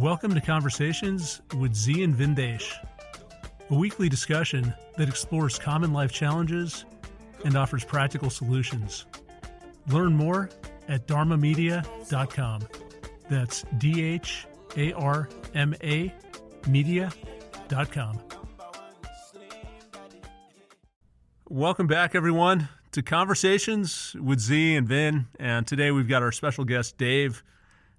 [0.00, 2.72] Welcome to Conversations with Zi and Vindesh,
[3.68, 6.86] a weekly discussion that explores common life challenges
[7.44, 9.04] and offers practical solutions.
[9.88, 10.48] Learn more
[10.88, 12.62] at dharmamedia.com.
[13.28, 14.46] That's D H
[14.78, 16.14] A R M A
[16.66, 18.20] media.com.
[21.50, 25.26] Welcome back, everyone, to Conversations with Zi and Vin.
[25.38, 27.44] And today we've got our special guest, Dave,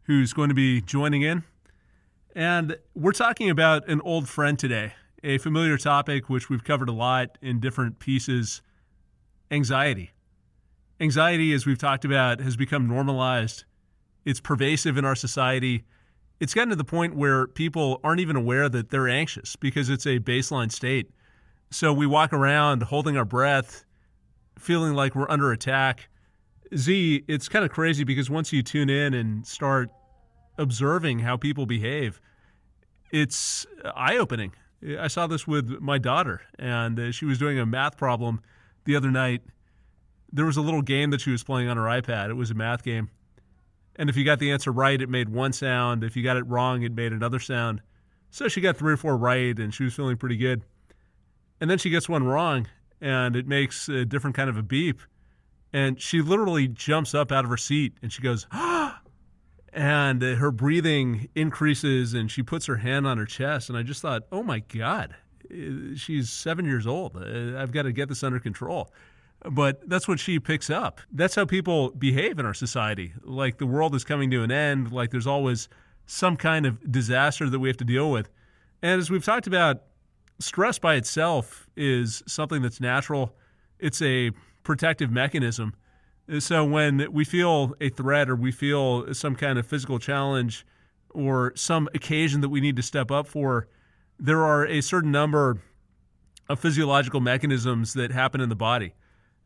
[0.06, 1.44] who's going to be joining in.
[2.36, 6.94] And we're talking about an old friend today, a familiar topic which we've covered a
[6.94, 8.62] lot in different pieces
[9.50, 10.12] anxiety.
[11.02, 13.66] Anxiety, as we've talked about, has become normalized.
[14.24, 15.84] It's pervasive in our society.
[16.40, 20.06] It's gotten to the point where people aren't even aware that they're anxious because it's
[20.06, 21.12] a baseline state.
[21.70, 23.84] So we walk around holding our breath,
[24.58, 26.08] feeling like we're under attack.
[26.78, 29.90] Zi, it's kind of crazy because once you tune in and start
[30.58, 32.22] observing how people behave,
[33.12, 34.54] it's eye opening.
[35.00, 38.42] I saw this with my daughter, and uh, she was doing a math problem
[38.86, 39.42] the other night.
[40.32, 42.30] There was a little game that she was playing on her iPad.
[42.30, 43.10] It was a math game.
[43.98, 46.04] And if you got the answer right, it made one sound.
[46.04, 47.82] If you got it wrong, it made another sound.
[48.32, 50.64] So she got three or four right, and she was feeling pretty good.
[51.60, 52.68] And then she gets one wrong,
[53.02, 55.02] and it makes a different kind of a beep.
[55.74, 58.46] And she literally jumps up out of her seat and she goes,
[59.74, 63.70] and her breathing increases and she puts her hand on her chest.
[63.70, 65.16] And I just thought, oh my God,
[65.50, 67.16] eh, she's seven years old.
[67.18, 68.92] Eh, I've got to get this under control.
[69.50, 71.02] But that's what she picks up.
[71.12, 73.14] That's how people behave in our society.
[73.24, 75.68] Like the world is coming to an end, like there's always
[76.06, 78.30] some kind of disaster that we have to deal with.
[78.84, 79.84] And as we've talked about,
[80.40, 83.36] stress by itself is something that's natural,
[83.80, 84.32] it's a
[84.64, 85.74] protective mechanism.
[86.40, 90.66] So when we feel a threat or we feel some kind of physical challenge
[91.10, 93.68] or some occasion that we need to step up for,
[94.18, 95.58] there are a certain number
[96.48, 98.94] of physiological mechanisms that happen in the body.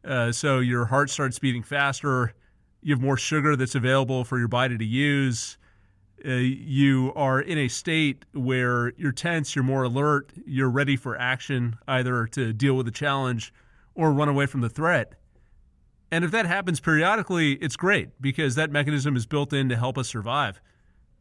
[0.03, 2.33] Uh, so your heart starts beating faster.
[2.81, 5.57] You have more sugar that's available for your body to use.
[6.23, 11.17] Uh, you are in a state where you're tense, you're more alert, you're ready for
[11.17, 13.53] action, either to deal with the challenge
[13.95, 15.13] or run away from the threat.
[16.11, 19.97] And if that happens periodically, it's great because that mechanism is built in to help
[19.97, 20.61] us survive.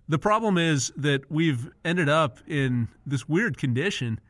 [0.09, 4.21] The problem is that we've ended up in this weird condition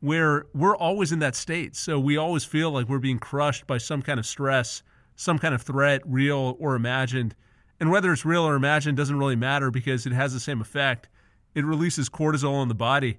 [0.00, 1.74] where we're always in that state.
[1.74, 4.82] So we always feel like we're being crushed by some kind of stress,
[5.16, 7.34] some kind of threat, real or imagined.
[7.80, 11.08] And whether it's real or imagined doesn't really matter because it has the same effect.
[11.54, 13.18] It releases cortisol in the body.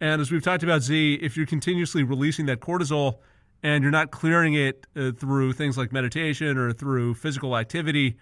[0.00, 3.18] And as we've talked about, Zi, if you're continuously releasing that cortisol,
[3.62, 8.16] and you're not clearing it uh, through things like meditation or through physical activity,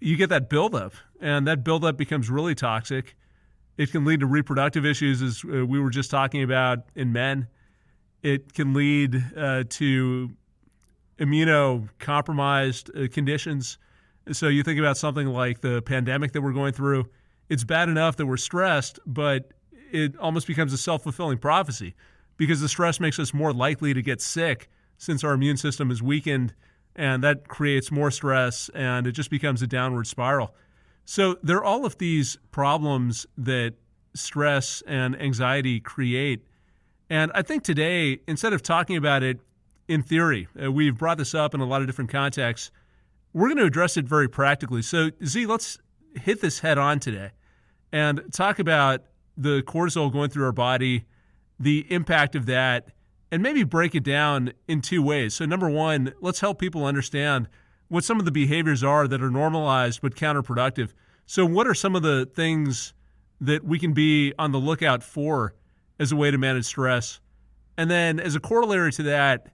[0.00, 3.16] you get that buildup, and that buildup becomes really toxic.
[3.76, 7.48] It can lead to reproductive issues, as uh, we were just talking about in men.
[8.22, 10.30] It can lead uh, to
[11.18, 13.78] immunocompromised uh, conditions.
[14.32, 17.06] So you think about something like the pandemic that we're going through.
[17.48, 19.52] It's bad enough that we're stressed, but
[19.92, 21.94] it almost becomes a self fulfilling prophecy
[22.36, 24.68] because the stress makes us more likely to get sick
[24.98, 26.54] since our immune system is weakened
[26.96, 30.54] and that creates more stress and it just becomes a downward spiral.
[31.04, 33.74] So there are all of these problems that
[34.14, 36.46] stress and anxiety create.
[37.10, 39.40] And I think today, instead of talking about it
[39.88, 42.70] in theory, uh, we've brought this up in a lot of different contexts.
[43.32, 44.82] We're going to address it very practically.
[44.82, 45.78] So, Zi, let's
[46.14, 47.32] hit this head on today
[47.92, 49.02] and talk about
[49.36, 51.04] the cortisol going through our body,
[51.58, 52.88] the impact of that,
[53.34, 55.34] and maybe break it down in two ways.
[55.34, 57.48] So, number one, let's help people understand
[57.88, 60.92] what some of the behaviors are that are normalized but counterproductive.
[61.26, 62.94] So, what are some of the things
[63.40, 65.52] that we can be on the lookout for
[65.98, 67.18] as a way to manage stress?
[67.76, 69.48] And then, as a corollary to that,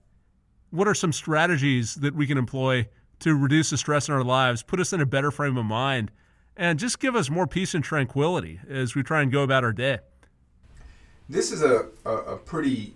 [0.69, 2.87] what are some strategies that we can employ
[3.21, 6.11] to reduce the stress in our lives, put us in a better frame of mind,
[6.55, 9.73] and just give us more peace and tranquility as we try and go about our
[9.73, 9.97] day?
[11.27, 12.93] This is a, a, a pretty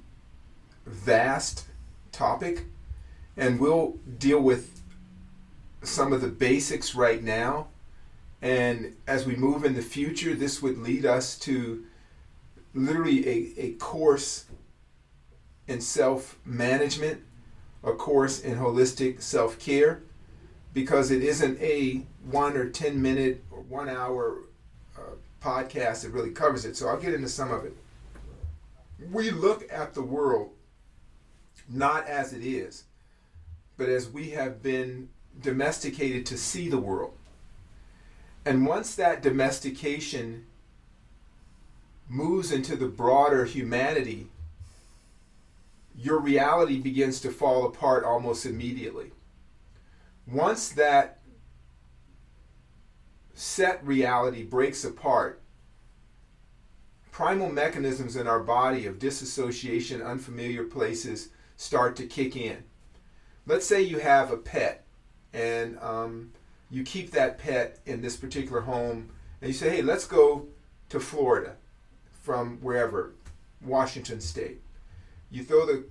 [0.86, 1.66] vast
[2.12, 2.66] topic,
[3.38, 4.82] and we'll deal with
[5.84, 7.68] some of the basics right now.
[8.42, 11.84] And as we move in the future, this would lead us to
[12.74, 14.46] literally a, a course
[15.68, 17.22] in self management,
[17.84, 20.02] a course in holistic self care,
[20.74, 24.40] because it isn't a one or 10 minute or one hour
[24.98, 25.02] uh,
[25.42, 26.76] podcast that really covers it.
[26.76, 27.76] So I'll get into some of it.
[29.12, 30.52] We look at the world
[31.70, 32.84] not as it is,
[33.78, 35.10] but as we have been
[35.42, 37.14] domesticated to see the world.
[38.46, 40.46] And once that domestication
[42.08, 44.28] moves into the broader humanity,
[45.98, 49.12] your reality begins to fall apart almost immediately.
[50.28, 51.20] Once that
[53.34, 55.42] set reality breaks apart,
[57.12, 62.64] primal mechanisms in our body of disassociation, unfamiliar places start to kick in.
[63.46, 64.86] Let's say you have a pet
[65.34, 66.32] and um,
[66.70, 69.10] you keep that pet in this particular home
[69.42, 70.48] and you say, hey, let's go
[70.90, 71.56] to Florida
[72.24, 73.14] from wherever,
[73.64, 74.62] Washington State.
[75.30, 75.86] You throw the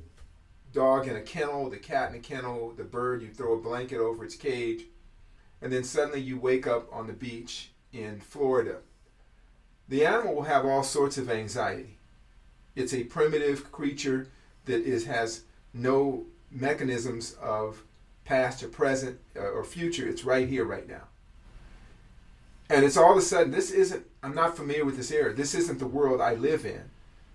[0.72, 3.98] dog in a kennel, the cat in a kennel, the bird, you throw a blanket
[3.98, 4.84] over its cage,
[5.62, 8.78] and then suddenly you wake up on the beach in Florida.
[9.88, 11.98] The animal will have all sorts of anxiety.
[12.74, 14.28] It's a primitive creature
[14.64, 15.42] that is has
[15.74, 17.82] no mechanisms of
[18.24, 20.08] past or present uh, or future.
[20.08, 21.02] It's right here, right now.
[22.70, 25.34] And it's all of a sudden, this isn't, I'm not familiar with this area.
[25.34, 26.82] This isn't the world I live in.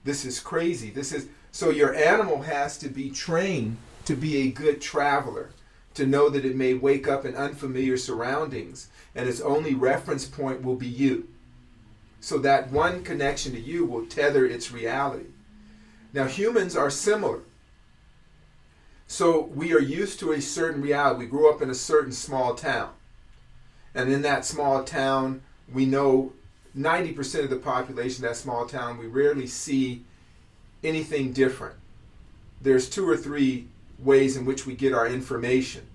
[0.04, 0.90] This is crazy.
[0.90, 5.52] This is, so your animal has to be trained to be a good traveler,
[5.94, 10.64] to know that it may wake up in unfamiliar surroundings, and its only reference point
[10.64, 11.28] will be you.
[12.20, 15.28] So that one connection to you will tether its reality.
[16.12, 17.42] Now, humans are similar.
[19.12, 21.22] So we are used to a certain reality.
[21.22, 22.92] We grew up in a certain small town.
[23.96, 25.42] And in that small town,
[25.74, 26.34] we know
[26.78, 30.06] 90% of the population that small town, we rarely see
[30.84, 31.76] anything different.
[32.62, 33.68] There's two or three
[33.98, 35.88] ways in which we get our information.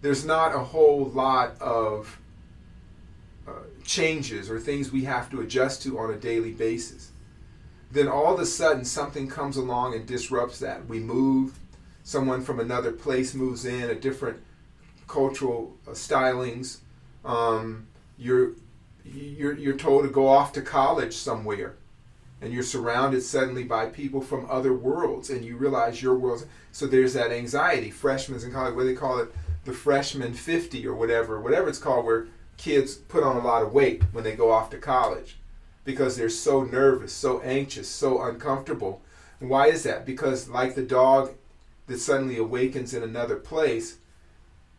[0.00, 2.18] There's not a whole lot of
[3.46, 3.52] uh,
[3.84, 7.10] changes or things we have to adjust to on a daily basis.
[7.90, 10.88] Then all of a sudden, something comes along and disrupts that.
[10.88, 11.58] We move,
[12.02, 14.42] someone from another place moves in, a different
[15.06, 16.78] cultural uh, stylings.
[17.24, 17.86] Um,
[18.18, 18.52] you're,
[19.04, 21.76] you're, you're told to go off to college somewhere.
[22.40, 26.88] And you're surrounded suddenly by people from other worlds and you realize your world so
[26.88, 27.88] there's that anxiety.
[27.88, 29.32] Freshmen in college what do they call it?
[29.64, 32.26] The freshman 50 or whatever whatever it's called where
[32.56, 35.36] kids put on a lot of weight when they go off to college
[35.84, 39.02] because they're so nervous so anxious so uncomfortable.
[39.38, 40.04] And why is that?
[40.04, 41.34] Because like the dog
[41.86, 43.98] that suddenly awakens in another place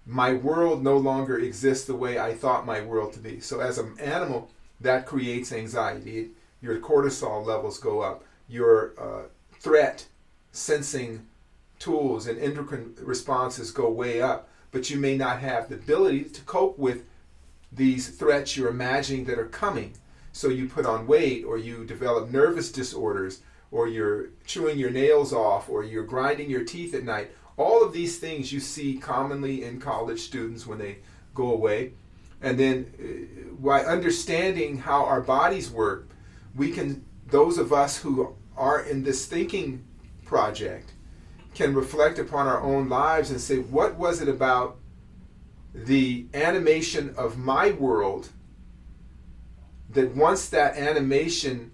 [0.05, 3.39] my world no longer exists the way i thought my world to be.
[3.39, 4.49] So as an animal
[4.83, 6.29] that creates anxiety.
[6.61, 9.23] Your cortisol levels go up, your uh,
[9.59, 10.05] threat
[10.51, 11.25] sensing
[11.79, 16.41] tools and endocrine responses go way up, but you may not have the ability to
[16.41, 17.03] cope with
[17.71, 19.93] these threats you're imagining that are coming.
[20.31, 23.41] So you put on weight, or you develop nervous disorders,
[23.73, 27.31] or you're chewing your nails off, or you're grinding your teeth at night.
[27.57, 30.99] All of these things you see commonly in college students when they
[31.33, 31.93] go away.
[32.39, 36.07] And then, uh, by understanding how our bodies work,
[36.55, 39.83] we can, those of us who are in this thinking
[40.23, 40.93] project,
[41.55, 44.77] can reflect upon our own lives and say, what was it about
[45.73, 48.29] the animation of my world
[49.89, 51.71] that once that animation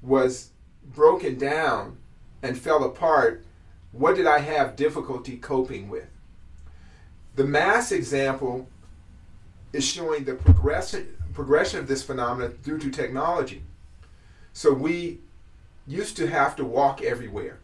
[0.00, 0.51] was
[0.84, 1.98] broken down
[2.42, 3.44] and fell apart,
[3.92, 6.08] what did I have difficulty coping with?
[7.36, 8.68] The mass example
[9.72, 13.62] is showing the progression progression of this phenomenon due to technology.
[14.52, 15.20] So we
[15.86, 17.58] used to have to walk everywhere.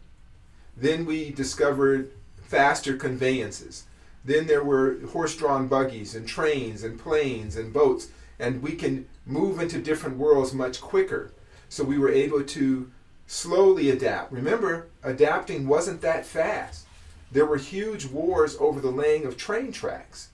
[0.75, 2.11] Then we discovered
[2.41, 3.85] faster conveyances.
[4.25, 8.09] Then there were horse drawn buggies and trains and planes and boats,
[8.39, 11.31] and we can move into different worlds much quicker.
[11.69, 12.91] So we were able to
[13.29, 14.31] slowly adapt.
[14.31, 16.87] Remember, adapting wasn't that fast.
[17.31, 20.29] There were huge wars over the laying of train tracks.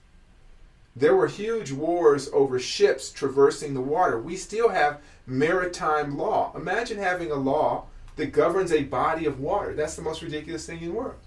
[0.96, 4.18] There were huge wars over ships traversing the water.
[4.18, 6.52] We still have maritime law.
[6.56, 7.84] Imagine having a law
[8.16, 9.74] that governs a body of water.
[9.74, 11.18] That's the most ridiculous thing in the world.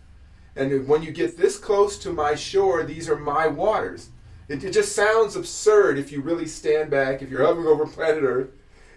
[0.55, 4.09] And when you get this close to my shore, these are my waters.
[4.47, 8.23] It, it just sounds absurd if you really stand back, if you're hovering over planet
[8.23, 8.49] Earth,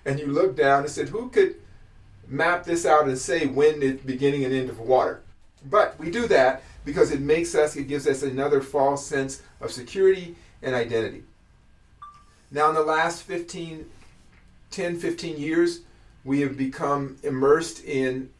[0.07, 1.57] and you look down and said, who could
[2.27, 5.23] map this out and say when the beginning and end of water?
[5.69, 9.71] But we do that because it makes us, it gives us another false sense of
[9.71, 11.25] security and identity.
[12.51, 13.89] Now, in the last 15,
[14.71, 15.81] 10, 15 years,
[16.25, 18.31] we have become immersed in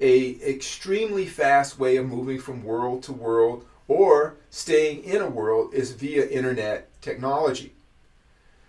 [0.00, 5.72] a extremely fast way of moving from world to world or staying in a world
[5.72, 7.72] is via internet technology.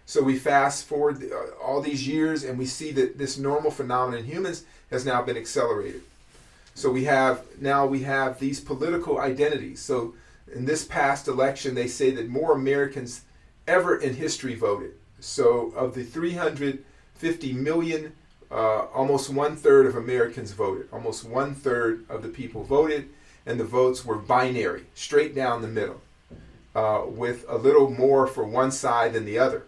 [0.07, 4.21] So we fast forward uh, all these years and we see that this normal phenomenon
[4.21, 6.01] in humans has now been accelerated.
[6.73, 9.81] So we have now we have these political identities.
[9.81, 10.15] So
[10.51, 13.21] in this past election, they say that more Americans
[13.67, 14.93] ever in history voted.
[15.19, 18.13] So, of the 350 million
[18.49, 20.87] uh, almost one third of Americans voted.
[20.93, 23.09] Almost one third of the people voted,
[23.45, 25.99] and the votes were binary, straight down the middle,
[26.73, 29.63] uh, with a little more for one side than the other.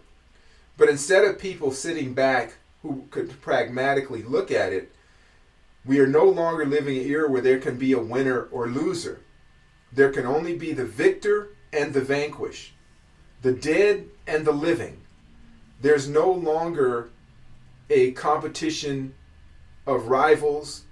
[0.80, 4.90] But instead of people sitting back who could pragmatically look at it,
[5.84, 8.66] we are no longer living in an era where there can be a winner or
[8.66, 9.20] loser.
[9.92, 12.72] There can only be the victor and the vanquished,
[13.42, 15.02] the dead and the living.
[15.82, 17.10] There's no longer
[17.90, 19.12] a competition
[19.86, 20.84] of rivals,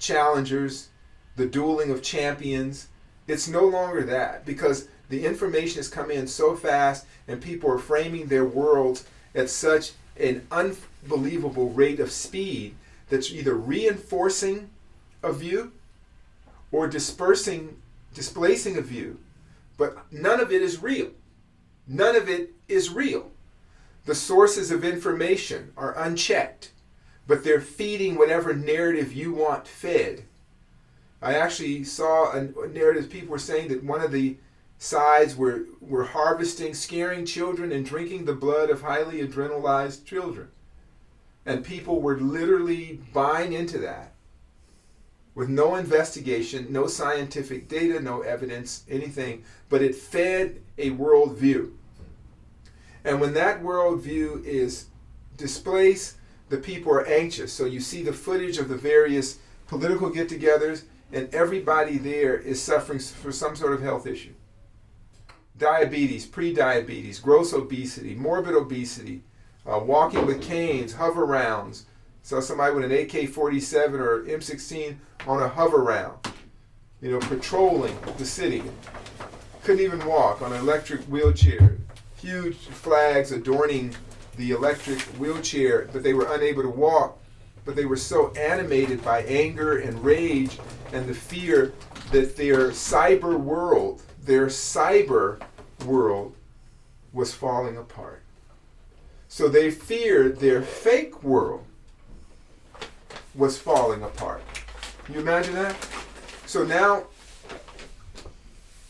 [0.00, 0.88] challengers,
[1.36, 2.88] the dueling of champions.
[3.28, 7.78] It's no longer that because the information has come in so fast and people are
[7.78, 9.04] framing their worlds
[9.34, 12.74] at such an unbelievable rate of speed
[13.10, 14.70] that's either reinforcing
[15.22, 15.70] a view
[16.70, 17.76] or dispersing,
[18.14, 19.20] displacing a view.
[19.76, 21.10] But none of it is real.
[21.86, 23.32] None of it is real.
[24.06, 26.72] The sources of information are unchecked,
[27.26, 30.24] but they're feeding whatever narrative you want fed.
[31.20, 34.38] I actually saw a narrative people were saying that one of the
[34.82, 40.48] sides were, were harvesting, scaring children, and drinking the blood of highly adrenalized children.
[41.46, 44.14] And people were literally buying into that
[45.36, 51.70] with no investigation, no scientific data, no evidence, anything, but it fed a worldview.
[53.04, 54.86] And when that worldview is
[55.36, 56.16] displaced,
[56.48, 57.52] the people are anxious.
[57.52, 62.60] So you see the footage of the various political get togethers, and everybody there is
[62.60, 64.34] suffering for some sort of health issue
[65.62, 69.22] diabetes, pre-diabetes, gross obesity, morbid obesity,
[69.64, 71.84] uh, walking with canes, Hoverounds.
[72.22, 76.26] So somebody with an AK-47 or M16 on a Hoveround,
[77.00, 78.62] you know, patrolling the city.
[79.62, 81.78] Couldn't even walk on an electric wheelchair
[82.22, 83.94] huge flags adorning
[84.36, 87.18] the electric wheelchair, but they were unable to walk.
[87.64, 90.58] But they were so animated by anger and rage
[90.92, 91.72] and the fear
[92.12, 95.40] that their cyber world, their cyber
[95.84, 96.34] world,
[97.12, 98.22] was falling apart.
[99.28, 101.64] So they feared their fake world
[103.34, 104.42] was falling apart.
[105.04, 105.76] Can you imagine that?
[106.46, 107.04] So now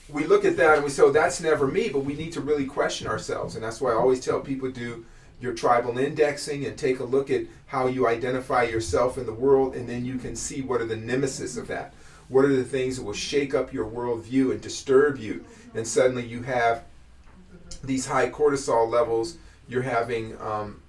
[0.08, 2.40] we look at that and we say, oh, that's never me, but we need to
[2.40, 3.54] really question ourselves.
[3.54, 5.06] And that's why I always tell people do
[5.40, 9.74] your tribal indexing and take a look at how you identify yourself in the world,
[9.74, 11.94] and then you can see what are the nemesis of that.
[12.32, 15.44] What are the things that will shake up your worldview and disturb you?
[15.74, 16.82] And suddenly you have
[17.84, 19.36] these high cortisol levels,
[19.68, 20.80] you're having um,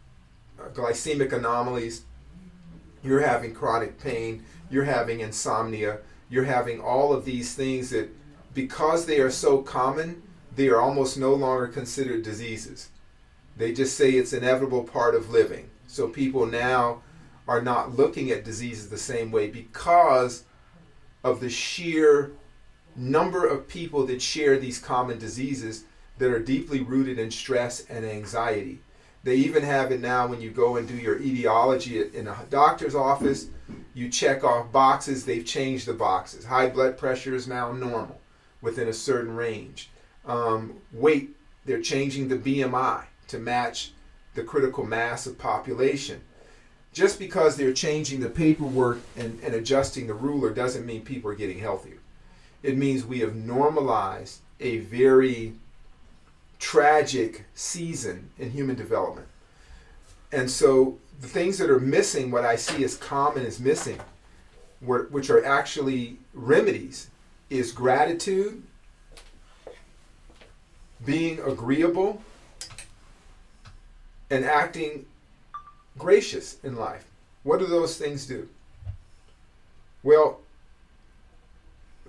[0.74, 2.06] glycemic anomalies,
[3.04, 8.10] you're having chronic pain, you're having insomnia, you're having all of these things that
[8.54, 10.24] because they are so common,
[10.56, 12.88] they are almost no longer considered diseases.
[13.58, 15.70] They just say it's inevitable part of living.
[15.88, 17.02] So people now
[17.50, 20.46] are not looking at diseases the same way because
[21.24, 22.32] of the sheer
[22.96, 25.86] number of people that share these common diseases
[26.18, 28.80] that are deeply rooted in stress and anxiety.
[29.24, 32.94] They even have it now when you go and do your etiology in a doctor's
[32.94, 33.48] office,
[33.94, 36.46] you check off boxes, they've changed the boxes.
[36.46, 38.20] High blood pressure is now normal
[38.62, 39.90] within a certain range.
[40.26, 43.94] Um, weight, they're changing the BMI to match
[44.36, 46.22] the critical mass of population.
[46.94, 51.36] Just because they're changing the paperwork and, and adjusting the ruler doesn't mean people are
[51.36, 51.98] getting healthier.
[52.62, 55.54] It means we have normalized a very
[56.60, 59.28] tragic season in human development.
[60.32, 64.00] And so the things that are missing, what I see as common is missing,
[64.82, 67.10] which are actually remedies
[67.50, 68.64] is gratitude,
[71.04, 72.22] being agreeable,
[74.30, 75.06] and acting
[75.98, 77.06] gracious in life.
[77.44, 78.50] What do those things do?
[80.02, 80.40] Well,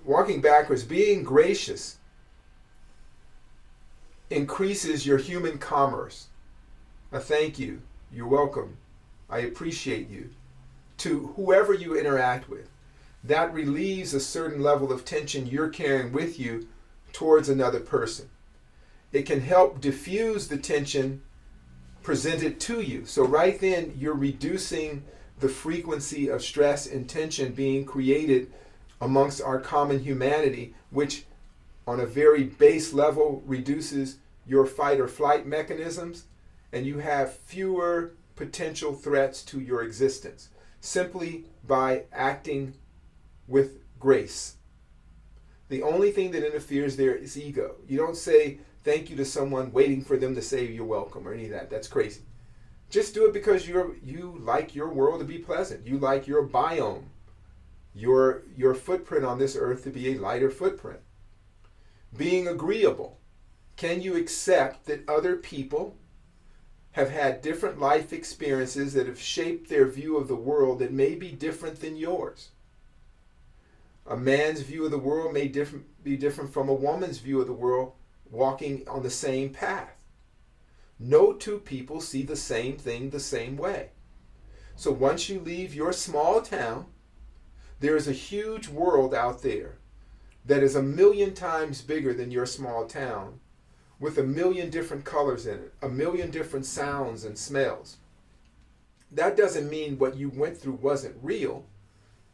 [0.03, 1.97] walking backwards, being gracious
[4.29, 6.27] increases your human commerce.
[7.11, 8.77] A thank you, you're welcome,
[9.29, 10.31] I appreciate you,
[10.97, 12.69] to whoever you interact with
[13.23, 16.67] that relieves a certain level of tension you're carrying with you
[17.11, 18.29] towards another person.
[19.11, 21.21] It can help diffuse the tension
[22.05, 23.03] presented to you.
[23.07, 25.03] So, right then, you're reducing
[25.39, 28.53] the frequency of stress and tension being created
[29.01, 31.25] amongst our common humanity, which,
[31.87, 36.25] on a very base level, reduces your fight or flight mechanisms,
[36.71, 42.75] and you have fewer potential threats to your existence simply by acting
[43.47, 44.57] with grace.
[45.69, 47.77] The only thing that interferes there is ego.
[47.87, 51.33] You don't say thank you to someone waiting for them to say you're welcome or
[51.33, 51.69] any of that.
[51.69, 52.21] That's crazy.
[52.89, 55.85] Just do it because you're you like your world to be pleasant.
[55.85, 57.05] You like your biome,
[57.93, 60.99] your your footprint on this earth to be a lighter footprint.
[62.15, 63.19] Being agreeable.
[63.75, 65.97] Can you accept that other people
[66.91, 71.15] have had different life experiences that have shaped their view of the world that may
[71.15, 72.51] be different than yours?
[74.07, 77.47] A man's view of the world may different, be different from a woman's view of
[77.47, 77.93] the world
[78.31, 79.91] walking on the same path.
[80.99, 83.89] No two people see the same thing the same way.
[84.75, 86.87] So once you leave your small town,
[87.79, 89.77] there is a huge world out there
[90.45, 93.39] that is a million times bigger than your small town
[93.99, 97.97] with a million different colors in it, a million different sounds and smells.
[99.11, 101.65] That doesn't mean what you went through wasn't real.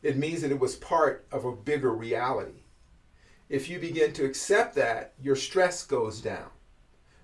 [0.01, 2.60] It means that it was part of a bigger reality.
[3.51, 6.47] If you begin to accept that, your stress goes down,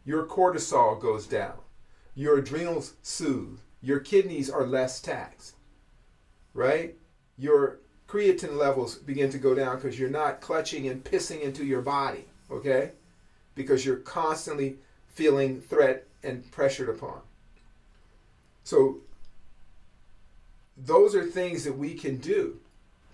[0.04, 1.54] your cortisol goes down,
[2.16, 5.56] your adrenals soothe, your kidneys are less taxed,
[6.54, 6.96] right?
[7.38, 7.80] Your
[8.10, 12.26] creatine levels begin to go down because you're not clutching and pissing into your body,
[12.52, 12.92] okay?
[13.56, 17.22] Because you're constantly feeling threat and pressured upon.
[18.66, 18.98] So,
[20.76, 22.60] those are things that we can do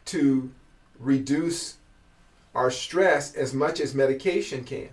[0.05, 0.49] to
[0.97, 1.77] reduce
[2.53, 4.89] our stress as much as medication can.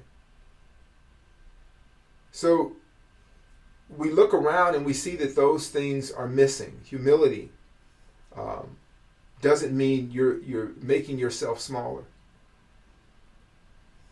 [2.32, 2.72] So
[3.96, 6.80] we look around and we see that those things are missing.
[6.84, 7.50] Humility
[8.36, 8.76] um,
[9.42, 12.04] doesn't mean you're you're making yourself smaller.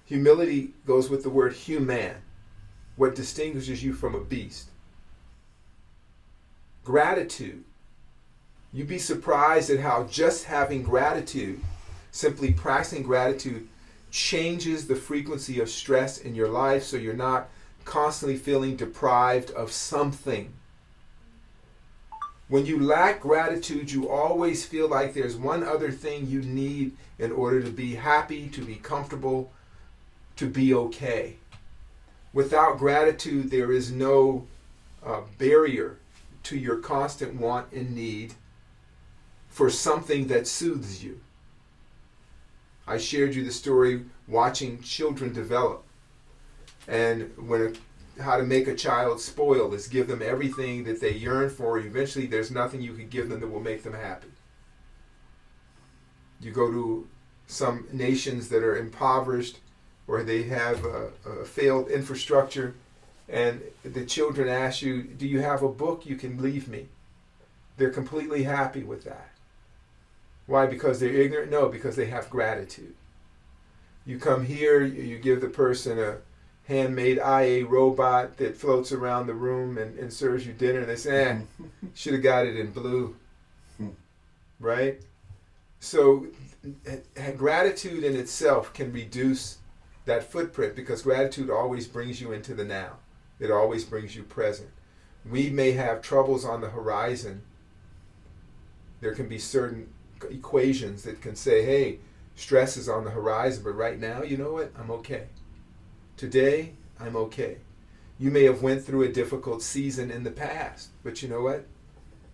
[0.07, 2.17] Humility goes with the word human,
[2.97, 4.71] what distinguishes you from a beast.
[6.83, 7.65] Gratitude
[8.73, 11.61] You'd be surprised at how just having gratitude,
[12.11, 13.69] simply practicing gratitude,
[14.11, 17.49] changes the frequency of stress in your life so you're not
[17.85, 20.53] constantly feeling deprived of something.
[22.49, 27.31] When you lack gratitude, you always feel like there's one other thing you need in
[27.31, 29.53] order to be happy, to be comfortable,
[30.37, 31.37] to be okay.
[32.33, 34.47] Without gratitude, there is no
[35.05, 35.99] uh, barrier
[36.45, 38.33] to your constant want and need
[39.49, 41.21] for something that soothes you.
[42.89, 45.85] I shared you the story watching children develop.
[46.87, 47.77] And when
[48.19, 51.79] a, how to make a child spoiled is give them everything that they yearn for.
[51.79, 54.29] Eventually, there's nothing you can give them that will make them happy.
[56.41, 57.07] You go to
[57.47, 59.59] some nations that are impoverished
[60.07, 62.75] or they have a, a failed infrastructure,
[63.29, 66.89] and the children ask you, Do you have a book you can leave me?
[67.77, 69.31] They're completely happy with that.
[70.49, 70.65] Why?
[70.65, 71.51] Because they're ignorant?
[71.51, 72.95] No, because they have gratitude.
[74.07, 76.17] You come here, you give the person a
[76.65, 80.97] handmade IA robot that floats around the room and, and serves you dinner, and they
[80.97, 81.39] say, eh,
[81.95, 83.15] should have got it in blue.
[84.61, 85.03] right?
[85.81, 86.27] So,
[87.37, 89.59] gratitude in itself can reduce
[90.07, 92.97] that footprint because gratitude always brings you into the now,
[93.39, 94.71] it always brings you present.
[95.31, 97.43] We may have troubles on the horizon.
[99.03, 99.93] There can be certain
[100.31, 101.99] equations that can say, hey,
[102.37, 104.73] stress is on the horizon, but right now, you know what?
[104.79, 105.27] I'm okay.
[106.17, 107.59] Today, I'm okay.
[108.19, 111.67] You may have went through a difficult season in the past, but you know what?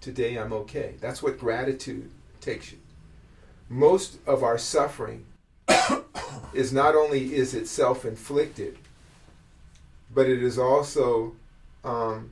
[0.00, 0.94] Today I'm okay.
[1.00, 2.78] That's what gratitude takes you.
[3.68, 5.26] Most of our suffering
[6.54, 8.78] is not only is it self-inflicted,
[10.14, 11.34] but it is also
[11.84, 12.30] um,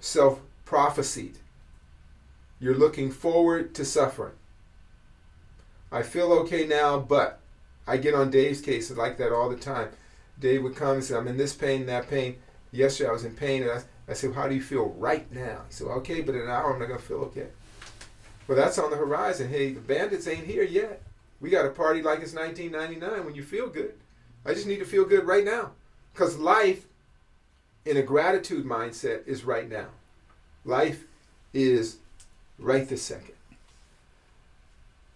[0.00, 1.38] self-prophesied.
[2.60, 4.34] You're looking forward to suffering.
[5.94, 7.38] I feel okay now, but
[7.86, 9.90] I get on Dave's case like that all the time.
[10.40, 12.38] Dave would come and say, I'm in this pain, that pain.
[12.72, 15.60] Yesterday I was in pain, and I, I said, How do you feel right now?
[15.68, 17.46] He said, Okay, but in an hour I'm not going to feel okay.
[18.48, 19.48] Well, that's on the horizon.
[19.48, 21.00] Hey, the bandits ain't here yet.
[21.40, 23.94] We got a party like it's 1999 when you feel good.
[24.44, 25.70] I just need to feel good right now.
[26.12, 26.86] Because life
[27.84, 29.86] in a gratitude mindset is right now.
[30.64, 31.04] Life
[31.52, 31.98] is
[32.58, 33.33] right this second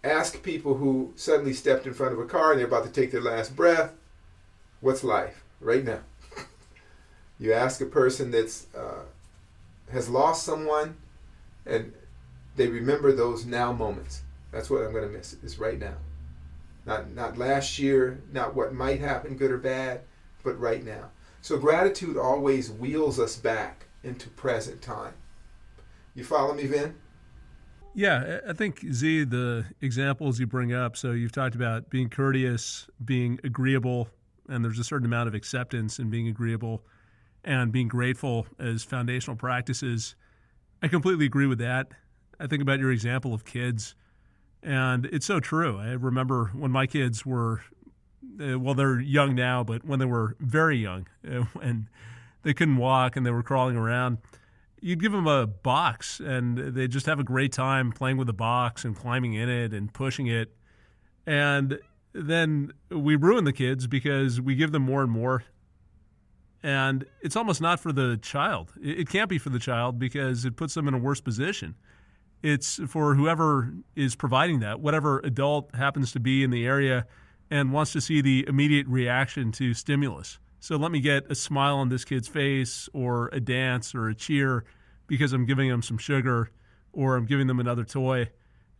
[0.03, 3.11] ask people who suddenly stepped in front of a car and they're about to take
[3.11, 3.93] their last breath,
[4.81, 5.99] what's life right now?
[7.39, 9.03] you ask a person that's uh,
[9.91, 10.97] has lost someone,
[11.65, 11.93] and
[12.55, 14.21] they remember those now moments.
[14.51, 15.33] That's what I'm going to miss.
[15.43, 15.95] Is right now,
[16.85, 20.01] not not last year, not what might happen, good or bad,
[20.43, 21.09] but right now.
[21.41, 25.13] So gratitude always wheels us back into present time.
[26.15, 26.95] You follow me, Vin?
[27.93, 30.95] Yeah, I think Zi, the examples you bring up.
[30.95, 34.09] So you've talked about being courteous, being agreeable,
[34.47, 36.83] and there's a certain amount of acceptance in being agreeable,
[37.43, 40.15] and being grateful as foundational practices.
[40.81, 41.91] I completely agree with that.
[42.39, 43.95] I think about your example of kids,
[44.63, 45.77] and it's so true.
[45.77, 47.63] I remember when my kids were,
[48.41, 51.07] uh, well, they're young now, but when they were very young,
[51.61, 51.87] and
[52.43, 54.19] they couldn't walk and they were crawling around,
[54.81, 58.33] you'd give them a box and they just have a great time playing with the
[58.33, 60.55] box and climbing in it and pushing it.
[61.25, 61.79] And
[62.13, 65.43] then we ruin the kids because we give them more and more.
[66.61, 68.73] And it's almost not for the child.
[68.81, 71.75] It can't be for the child because it puts them in a worse position.
[72.41, 77.05] It's for whoever is providing that, whatever adult happens to be in the area
[77.49, 80.39] and wants to see the immediate reaction to stimulus.
[80.59, 84.15] So let me get a smile on this kid's face or a dance or a
[84.15, 84.65] cheer
[85.07, 86.51] because I'm giving them some sugar
[86.93, 88.29] or I'm giving them another toy.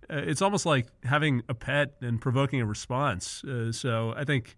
[0.10, 3.44] Uh, it's almost like having a pet and provoking a response.
[3.44, 4.58] Uh, so I think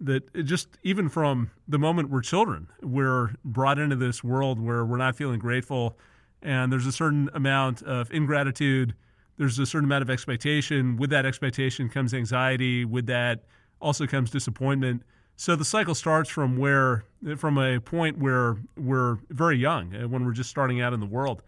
[0.00, 4.96] that just even from the moment we're children, we're brought into this world where we're
[4.96, 5.98] not feeling grateful
[6.44, 8.94] and there's a certain amount of ingratitude.
[9.38, 10.96] There's a certain amount of expectation.
[10.96, 12.84] With that expectation comes anxiety.
[12.84, 13.44] With that
[13.80, 15.02] also comes disappointment.
[15.36, 17.04] So the cycle starts from where,
[17.36, 21.06] from a point where we're very young, uh, when we're just starting out in the
[21.06, 21.42] world.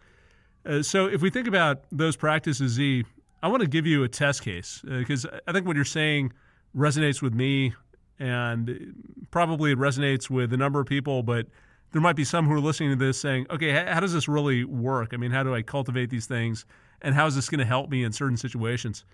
[0.65, 3.05] Uh, so if we think about those practices, Zi,
[3.43, 6.33] I want to give you a test case because uh, I think what you're saying
[6.77, 7.75] resonates with me,
[8.19, 8.95] and
[9.31, 11.23] probably it resonates with a number of people.
[11.23, 11.47] But
[11.93, 14.27] there might be some who are listening to this saying, "Okay, how, how does this
[14.27, 15.15] really work?
[15.15, 16.67] I mean, how do I cultivate these things,
[17.03, 19.05] and how is this going to help me in certain situations?"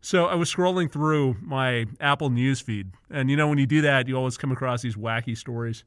[0.00, 3.80] So I was scrolling through my Apple News feed, and you know when you do
[3.82, 5.84] that, you always come across these wacky stories.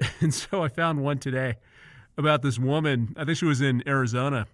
[0.20, 1.54] And so I found one today
[2.18, 3.14] about this woman.
[3.16, 4.46] I think she was in Arizona.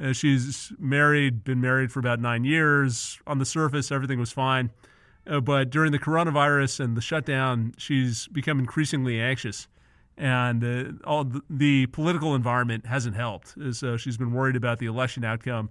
[0.00, 3.18] Uh, she's married, been married for about nine years.
[3.26, 4.70] On the surface, everything was fine,
[5.26, 9.66] uh, but during the coronavirus and the shutdown, she's become increasingly anxious,
[10.16, 13.54] and uh, all the, the political environment hasn't helped.
[13.72, 15.70] So she's been worried about the election outcome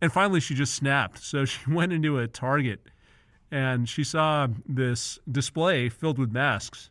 [0.00, 1.18] and finally, she just snapped.
[1.18, 2.80] So she went into a Target
[3.50, 6.90] and she saw this display filled with masks.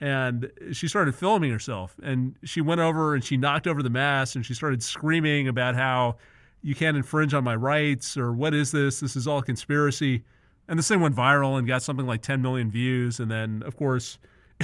[0.00, 1.94] And she started filming herself.
[2.02, 5.76] And she went over and she knocked over the mask and she started screaming about
[5.76, 6.16] how
[6.60, 8.98] you can't infringe on my rights or what is this?
[9.00, 10.24] This is all conspiracy.
[10.66, 13.20] And this thing went viral and got something like 10 million views.
[13.20, 14.18] And then, of course,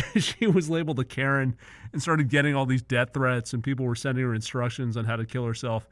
[0.16, 1.56] she was labeled a Karen
[1.92, 5.16] and started getting all these death threats, and people were sending her instructions on how
[5.16, 5.88] to kill herself.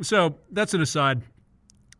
[0.00, 1.22] So that's an aside.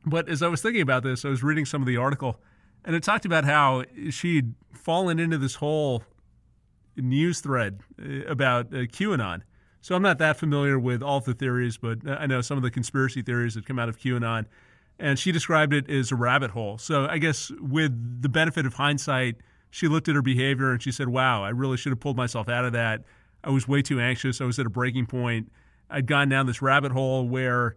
[0.04, 2.40] But as I was thinking about this, I was reading some of the article,
[2.84, 6.02] and it talked about how she'd fallen into this whole
[6.96, 9.42] news thread uh, about uh, QAnon.
[9.80, 12.70] So I'm not that familiar with all the theories, but I know some of the
[12.70, 14.46] conspiracy theories that come out of QAnon.
[14.98, 16.78] And she described it as a rabbit hole.
[16.78, 19.36] So I guess with the benefit of hindsight,
[19.70, 22.48] she looked at her behavior and she said, wow, I really should have pulled myself
[22.48, 23.02] out of that.
[23.42, 24.40] I was way too anxious.
[24.40, 25.50] I was at a breaking point.
[25.90, 27.76] I'd gone down this rabbit hole where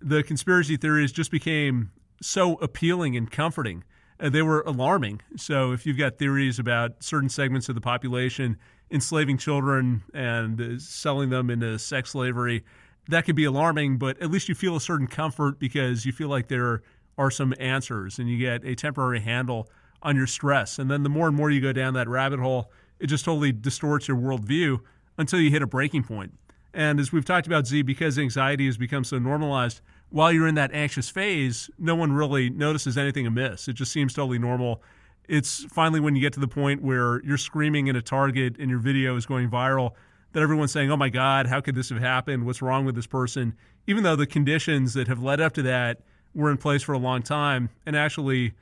[0.00, 1.90] the conspiracy theories just became
[2.22, 3.84] so appealing and comforting.
[4.18, 5.20] Uh, they were alarming.
[5.36, 8.56] So if you've got theories about certain segments of the population
[8.90, 12.64] enslaving children and uh, selling them into sex slavery,
[13.08, 16.28] that could be alarming, but at least you feel a certain comfort because you feel
[16.28, 16.82] like there
[17.18, 19.68] are some answers and you get a temporary handle
[20.02, 20.78] on your stress.
[20.78, 23.52] And then the more and more you go down that rabbit hole, it just totally
[23.52, 24.78] distorts your worldview
[25.18, 26.32] until you hit a breaking point.
[26.76, 30.56] And as we've talked about, Zi, because anxiety has become so normalized, while you're in
[30.56, 33.66] that anxious phase, no one really notices anything amiss.
[33.66, 34.82] It just seems totally normal.
[35.26, 38.68] It's finally when you get to the point where you're screaming in a target and
[38.68, 39.92] your video is going viral
[40.32, 42.44] that everyone's saying, oh my God, how could this have happened?
[42.44, 43.54] What's wrong with this person?
[43.86, 46.02] Even though the conditions that have led up to that
[46.34, 48.52] were in place for a long time and actually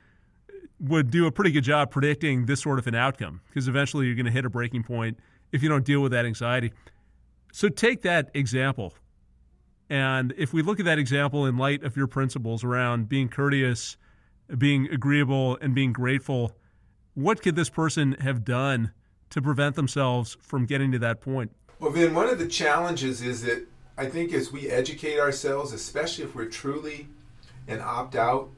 [0.79, 4.15] would do a pretty good job predicting this sort of an outcome because eventually you're
[4.15, 5.19] going to hit a breaking point
[5.51, 6.71] if you don't deal with that anxiety.
[7.55, 8.95] So take that example.
[9.89, 13.95] And if we look at that example in light of your principles around being courteous,
[14.57, 16.51] being agreeable, and being grateful,
[17.13, 18.91] what could this person have done
[19.29, 21.55] to prevent themselves from getting to that point?
[21.79, 23.65] Well, Vin, one of the challenges is that
[23.97, 27.07] I think as we educate ourselves, especially if we're truly
[27.69, 28.49] an opt out,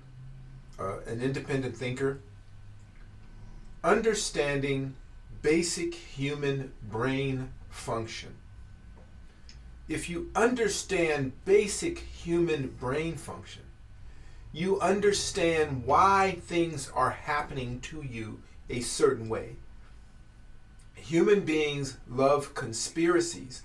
[0.79, 2.19] uh, an independent thinker,
[3.83, 4.95] understanding
[5.43, 8.33] basic human brain function
[9.87, 13.63] if you understand basic human brain function,
[14.51, 19.55] you understand why things are happening to you a certain way.
[20.95, 23.63] Human beings love conspiracies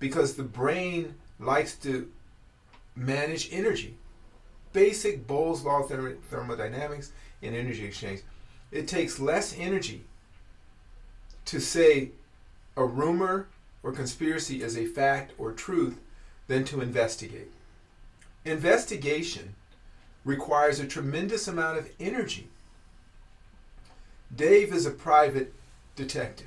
[0.00, 2.10] because the brain likes to
[2.96, 3.96] manage energy.
[4.72, 5.88] Basic Boyle's law of
[6.28, 8.22] thermodynamics and energy exchange.
[8.70, 10.04] It takes less energy
[11.44, 12.10] to say
[12.76, 13.48] a rumor
[13.82, 16.00] or conspiracy as a fact or truth
[16.46, 17.50] than to investigate.
[18.44, 19.54] Investigation
[20.24, 22.48] requires a tremendous amount of energy.
[24.34, 25.52] Dave is a private
[25.96, 26.46] detective.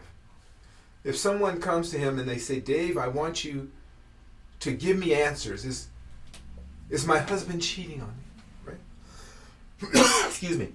[1.03, 3.69] If someone comes to him and they say, Dave, I want you
[4.61, 5.87] to give me answers, is,
[6.89, 8.73] is my husband cheating on me?
[9.93, 10.25] Right?
[10.25, 10.69] Excuse me.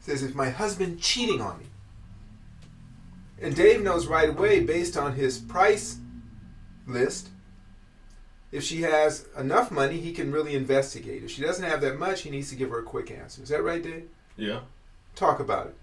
[0.00, 1.64] Says, is my husband cheating on me?
[3.40, 5.98] And Dave knows right away, based on his price
[6.86, 7.28] list,
[8.52, 11.22] if she has enough money, he can really investigate.
[11.22, 13.42] If she doesn't have that much, he needs to give her a quick answer.
[13.42, 14.08] Is that right, Dave?
[14.36, 14.60] Yeah.
[15.14, 15.76] Talk about it.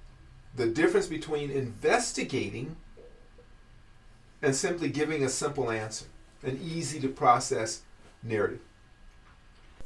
[0.56, 2.76] The difference between investigating
[4.41, 6.06] and simply giving a simple answer,
[6.43, 7.82] an easy to process
[8.22, 8.60] narrative.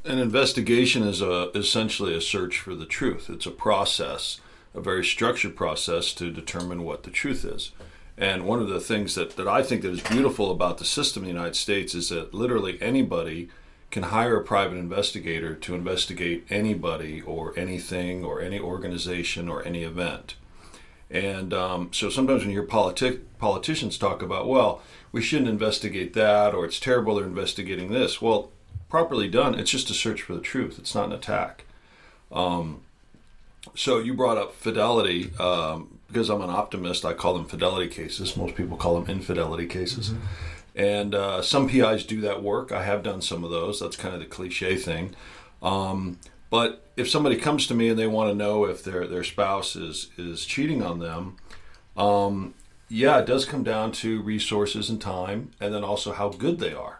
[0.03, 3.29] An investigation is a, essentially a search for the truth.
[3.29, 4.41] It's a process,
[4.73, 7.71] a very structured process to determine what the truth is.
[8.17, 11.23] And one of the things that, that I think that is beautiful about the system
[11.23, 13.49] in the United States is that literally anybody
[13.89, 19.83] can hire a private investigator to investigate anybody or anything or any organization or any
[19.83, 20.35] event.
[21.09, 24.81] And um, so sometimes when you hear politi- politicians talk about, well,
[25.11, 28.21] we shouldn't investigate that or it's terrible they're investigating this.
[28.21, 28.51] Well,
[28.87, 30.79] properly done, it's just a search for the truth.
[30.79, 31.65] It's not an attack.
[32.31, 32.81] Um,
[33.75, 35.31] so you brought up fidelity.
[35.39, 38.35] Um, because I'm an optimist, I call them fidelity cases.
[38.35, 40.09] Most people call them infidelity cases.
[40.09, 40.25] Mm-hmm.
[40.75, 42.71] And uh, some PIs do that work.
[42.71, 43.79] I have done some of those.
[43.79, 45.15] That's kind of the cliche thing.
[45.61, 46.19] Um,
[46.49, 49.75] but if somebody comes to me and they want to know if their their spouse
[49.75, 51.37] is is cheating on them,
[51.95, 52.53] um,
[52.89, 56.73] yeah, it does come down to resources and time, and then also how good they
[56.73, 56.99] are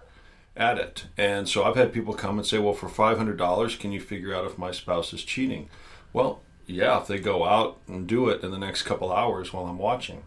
[0.56, 1.08] at it.
[1.18, 4.00] And so I've had people come and say, "Well, for five hundred dollars, can you
[4.00, 5.70] figure out if my spouse is cheating?"
[6.14, 9.66] Well, yeah, if they go out and do it in the next couple hours while
[9.66, 10.24] I'm watching.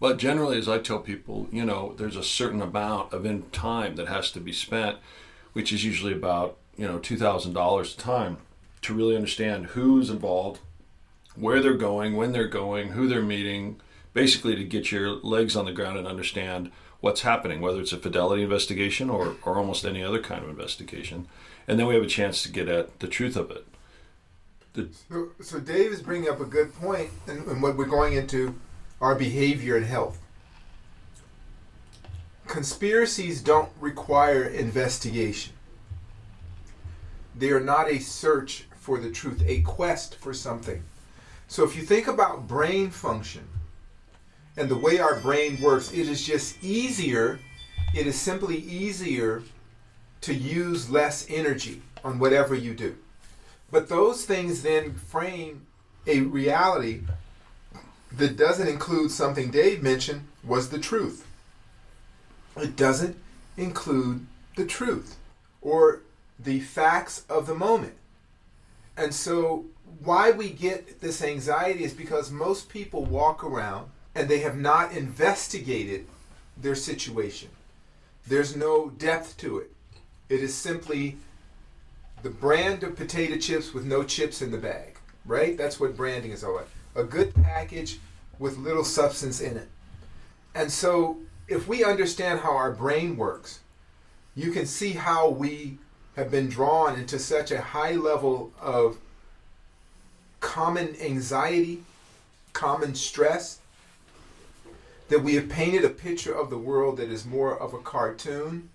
[0.00, 3.96] But generally, as I tell people, you know, there's a certain amount of in time
[3.96, 4.96] that has to be spent,
[5.52, 8.38] which is usually about you know two thousand dollars a time
[8.82, 10.60] to really understand who's involved,
[11.34, 13.78] where they're going, when they're going, who they're meeting,
[14.14, 17.98] basically to get your legs on the ground and understand what's happening, whether it's a
[17.98, 21.26] fidelity investigation or, or almost any other kind of investigation.
[21.68, 23.66] And then we have a chance to get at the truth of it.
[24.72, 28.12] The, so, so Dave is bringing up a good point, and, and what we're going
[28.12, 28.54] into
[29.00, 30.18] our behavior and health.
[32.46, 35.54] Conspiracies don't require investigation.
[37.36, 40.82] They are not a search for the truth, a quest for something.
[41.48, 43.46] So if you think about brain function
[44.56, 47.40] and the way our brain works, it is just easier,
[47.94, 49.42] it is simply easier
[50.20, 52.96] to use less energy on whatever you do.
[53.70, 55.66] But those things then frame
[56.06, 57.02] a reality
[58.12, 61.26] that doesn't include something Dave mentioned was the truth.
[62.56, 63.16] It doesn't
[63.56, 65.16] include the truth
[65.60, 66.02] or
[66.38, 67.94] the facts of the moment.
[68.96, 69.66] And so,
[70.02, 74.92] why we get this anxiety is because most people walk around and they have not
[74.92, 76.06] investigated
[76.56, 77.48] their situation.
[78.26, 79.70] There's no depth to it.
[80.28, 81.16] It is simply
[82.22, 85.56] the brand of potato chips with no chips in the bag, right?
[85.56, 86.68] That's what branding is all about.
[86.94, 87.98] A good package
[88.38, 89.68] with little substance in it.
[90.54, 93.60] And so, if we understand how our brain works,
[94.34, 95.78] you can see how we
[96.16, 98.98] have been drawn into such a high level of
[100.40, 101.82] common anxiety,
[102.52, 103.60] common stress,
[105.08, 108.70] that we have painted a picture of the world that is more of a cartoon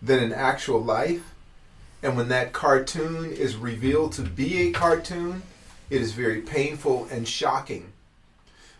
[0.00, 1.31] than an actual life.
[2.02, 5.42] And when that cartoon is revealed to be a cartoon,
[5.88, 7.92] it is very painful and shocking.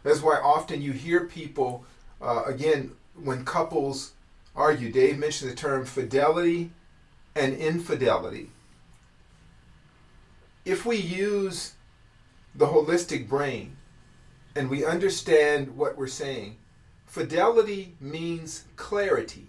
[0.03, 1.85] That's why often you hear people,
[2.21, 4.13] uh, again, when couples
[4.57, 6.71] argue, Dave mentioned the term fidelity
[7.35, 8.51] and infidelity.
[10.65, 11.75] If we use
[12.55, 13.77] the holistic brain
[14.57, 16.57] and we understand what we're saying,
[17.07, 19.47] fidelity means clarity.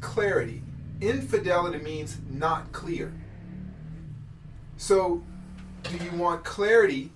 [0.00, 0.62] Clarity.
[1.00, 3.12] Infidelity means not clear.
[4.76, 5.22] So,
[5.84, 7.12] do you want clarity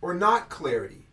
[0.00, 1.06] or not clarity?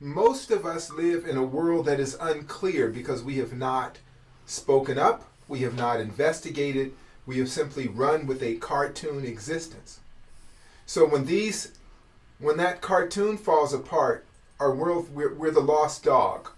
[0.00, 3.98] Most of us live in a world that is unclear because we have not
[4.44, 6.92] spoken up, we have not investigated,
[7.24, 10.00] we have simply run with a cartoon existence.
[10.84, 11.72] So when these,
[12.38, 14.26] when that cartoon falls apart,
[14.60, 16.50] our world, we're, we're the lost dog,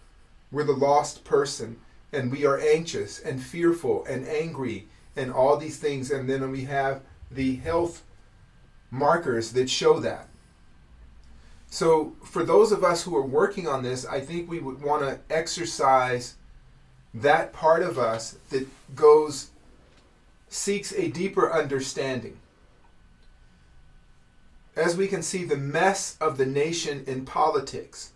[0.51, 1.79] we're the lost person,
[2.12, 6.64] and we are anxious and fearful and angry and all these things, and then we
[6.64, 8.03] have the health
[8.90, 10.29] markers that show that.
[11.71, 15.03] So, for those of us who are working on this, I think we would want
[15.03, 16.37] to exercise
[17.12, 19.51] that part of us that goes
[20.49, 22.38] seeks a deeper understanding.
[24.77, 28.12] As we can see, the mess of the nation in politics.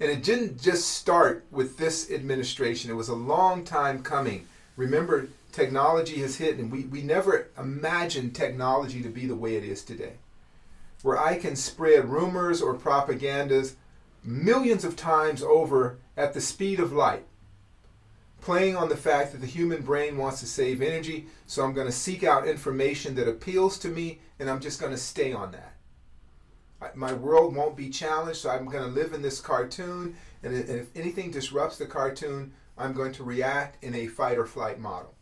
[0.00, 4.46] And it didn't just start with this administration, it was a long time coming.
[4.76, 9.64] Remember, technology has hit, and we, we never imagined technology to be the way it
[9.64, 10.12] is today.
[11.02, 13.74] Where I can spread rumors or propagandas
[14.22, 17.24] millions of times over at the speed of light,
[18.40, 21.86] playing on the fact that the human brain wants to save energy, so I'm going
[21.86, 25.52] to seek out information that appeals to me, and I'm just going to stay on
[25.52, 25.74] that.
[26.94, 30.94] My world won't be challenged, so I'm going to live in this cartoon, and if
[30.94, 35.14] anything disrupts the cartoon, I'm going to react in a fight or flight model.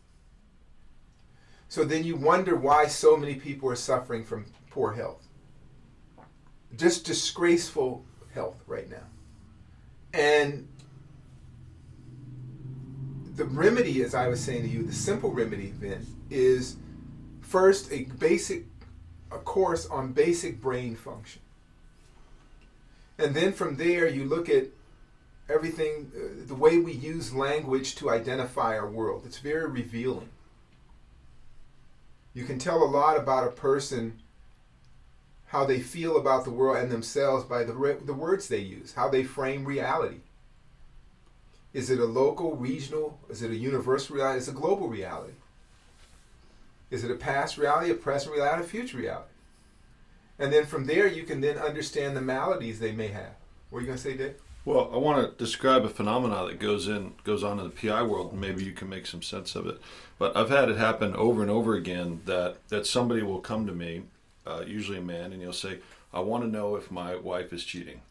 [1.67, 5.27] So then you wonder why so many people are suffering from poor health.
[6.75, 9.07] Just disgraceful health right now.
[10.13, 10.67] And
[13.35, 16.77] the remedy, as I was saying to you, the simple remedy then is
[17.41, 18.65] first a basic
[19.31, 21.41] a course on basic brain function.
[23.17, 24.67] And then from there you look at
[25.49, 29.23] everything uh, the way we use language to identify our world.
[29.25, 30.29] It's very revealing.
[32.33, 34.21] You can tell a lot about a person
[35.47, 38.93] how they feel about the world and themselves by the, re- the words they use,
[38.93, 40.17] how they frame reality.
[41.73, 43.19] Is it a local, regional?
[43.29, 44.39] Is it a universal reality?
[44.39, 45.33] Is it a global reality?
[46.89, 49.29] Is it a past reality, a present reality, a future reality?
[50.39, 53.31] And then from there, you can then understand the maladies they may have.
[53.69, 54.35] What are you going to say, Dave?
[54.65, 58.03] Well, I want to describe a phenomenon that goes in goes on in the PI
[58.03, 59.79] world, and maybe you can make some sense of it.
[60.19, 63.73] But I've had it happen over and over again that that somebody will come to
[63.73, 64.03] me
[64.45, 65.79] uh, usually a man, and he'll say,
[66.13, 68.01] I want to know if my wife is cheating.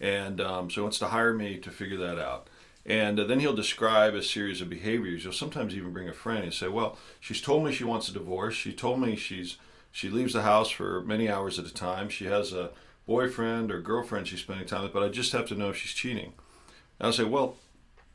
[0.00, 2.48] And um, so he wants to hire me to figure that out.
[2.84, 5.22] And uh, then he'll describe a series of behaviors.
[5.22, 8.12] He'll sometimes even bring a friend and say, Well, she's told me she wants a
[8.12, 8.54] divorce.
[8.54, 9.56] She told me she's
[9.92, 12.08] she leaves the house for many hours at a time.
[12.08, 12.70] She has a
[13.06, 15.92] boyfriend or girlfriend she's spending time with, but I just have to know if she's
[15.92, 16.32] cheating.
[16.98, 17.56] And I'll say, Well,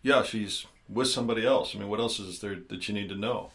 [0.01, 1.75] yeah, she's with somebody else.
[1.75, 3.51] I mean, what else is there that you need to know?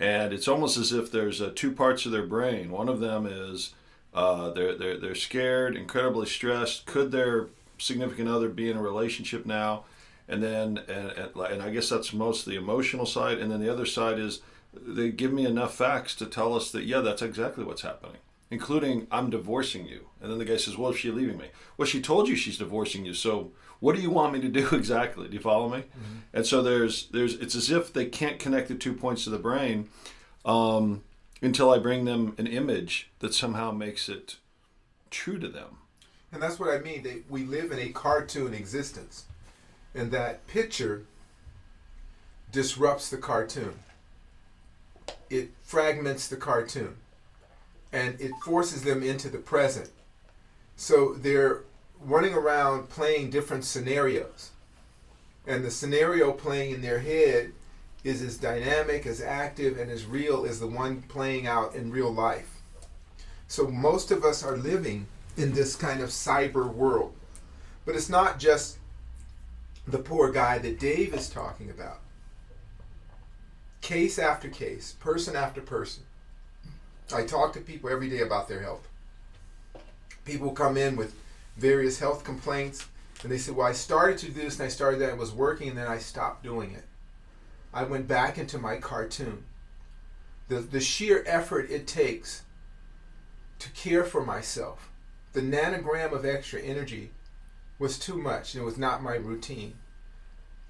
[0.00, 2.70] and it's almost as if there's uh, two parts of their brain.
[2.70, 3.74] One of them is
[4.14, 6.86] uh, they're, they're, they're scared, incredibly stressed.
[6.86, 9.84] Could their significant other be in a relationship now?
[10.26, 13.38] And then, and, and I guess that's most the emotional side.
[13.38, 14.40] And then the other side is
[14.72, 18.18] they give me enough facts to tell us that, yeah, that's exactly what's happening,
[18.50, 20.06] including I'm divorcing you.
[20.20, 21.48] And then the guy says, well, is she leaving me?
[21.76, 23.14] Well, she told you she's divorcing you.
[23.14, 25.28] So what do you want me to do exactly?
[25.28, 25.78] Do you follow me?
[25.78, 26.18] Mm-hmm.
[26.32, 29.38] And so there's there's it's as if they can't connect the two points of the
[29.38, 29.88] brain
[30.44, 31.02] um,
[31.42, 34.36] until I bring them an image that somehow makes it
[35.10, 35.78] true to them.
[36.32, 37.02] And that's what I mean.
[37.02, 39.24] They, we live in a cartoon existence,
[39.94, 41.04] and that picture
[42.52, 43.74] disrupts the cartoon.
[45.28, 46.96] It fragments the cartoon,
[47.92, 49.90] and it forces them into the present.
[50.76, 51.62] So they're
[52.00, 54.50] running around playing different scenarios.
[55.46, 57.52] And the scenario playing in their head
[58.02, 62.12] is as dynamic, as active, and as real as the one playing out in real
[62.12, 62.60] life.
[63.48, 67.12] So most of us are living in this kind of cyber world.
[67.84, 68.78] But it's not just
[69.86, 72.00] the poor guy that Dave is talking about.
[73.80, 76.04] Case after case, person after person.
[77.12, 78.86] I talk to people every day about their health.
[80.24, 81.14] People come in with
[81.56, 82.86] various health complaints.
[83.22, 85.32] And they say, Well, I started to do this and I started that, it was
[85.32, 86.84] working, and then I stopped doing it.
[87.72, 89.44] I went back into my cartoon.
[90.48, 92.42] The, the sheer effort it takes
[93.60, 94.90] to care for myself,
[95.32, 97.10] the nanogram of extra energy
[97.78, 99.74] was too much and it was not my routine.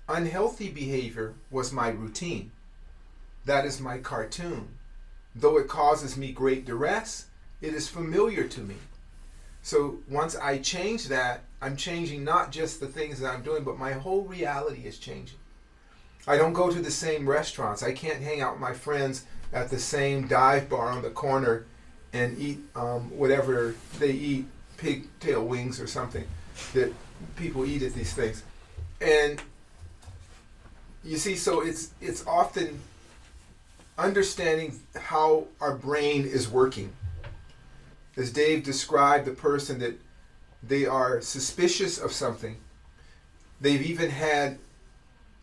[0.09, 2.51] Unhealthy behavior was my routine.
[3.45, 4.69] That is my cartoon.
[5.35, 7.27] Though it causes me great duress,
[7.61, 8.77] it is familiar to me.
[9.63, 13.79] So once I change that, I'm changing not just the things that I'm doing, but
[13.79, 15.39] my whole reality is changing.
[16.27, 17.83] I don't go to the same restaurants.
[17.83, 21.67] I can't hang out with my friends at the same dive bar on the corner
[22.13, 26.27] and eat um, whatever they eat, pigtail wings or something
[26.73, 26.93] that
[27.37, 28.43] people eat at these things.
[29.01, 29.41] And
[31.05, 32.81] you see, so it's it's often
[34.01, 36.93] understanding how our brain is working
[38.17, 40.01] as Dave described the person that
[40.63, 42.57] they are suspicious of something.
[43.61, 44.59] They've even had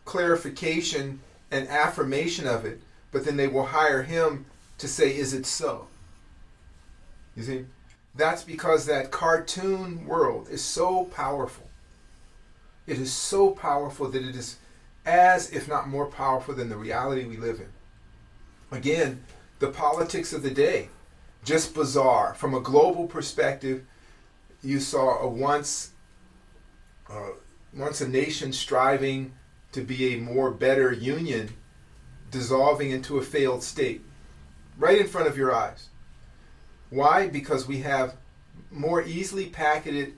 [0.04, 2.80] clarification and affirmation of it,
[3.10, 4.46] but then they will hire him
[4.78, 5.88] to say, Is it so?
[7.36, 7.64] You see?
[8.14, 11.68] That's because that cartoon world is so powerful.
[12.86, 14.56] It is so powerful that it is
[15.04, 17.68] as, if not more powerful than the reality we live in.
[18.70, 19.24] Again,
[19.58, 20.88] the politics of the day,
[21.44, 22.34] just bizarre.
[22.34, 23.84] From a global perspective,
[24.62, 25.92] you saw a once,
[27.08, 27.30] uh,
[27.74, 29.32] once a nation striving
[29.72, 31.50] to be a more better union
[32.30, 34.02] dissolving into a failed state
[34.78, 35.88] right in front of your eyes.
[36.90, 37.28] Why?
[37.28, 38.16] Because we have
[38.70, 40.14] more easily packeted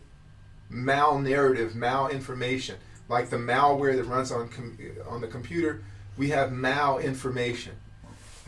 [0.69, 2.77] mal narrative, mal information,
[3.09, 4.79] like the malware that runs on com-
[5.09, 5.83] on the computer.
[6.17, 7.73] We have mal information.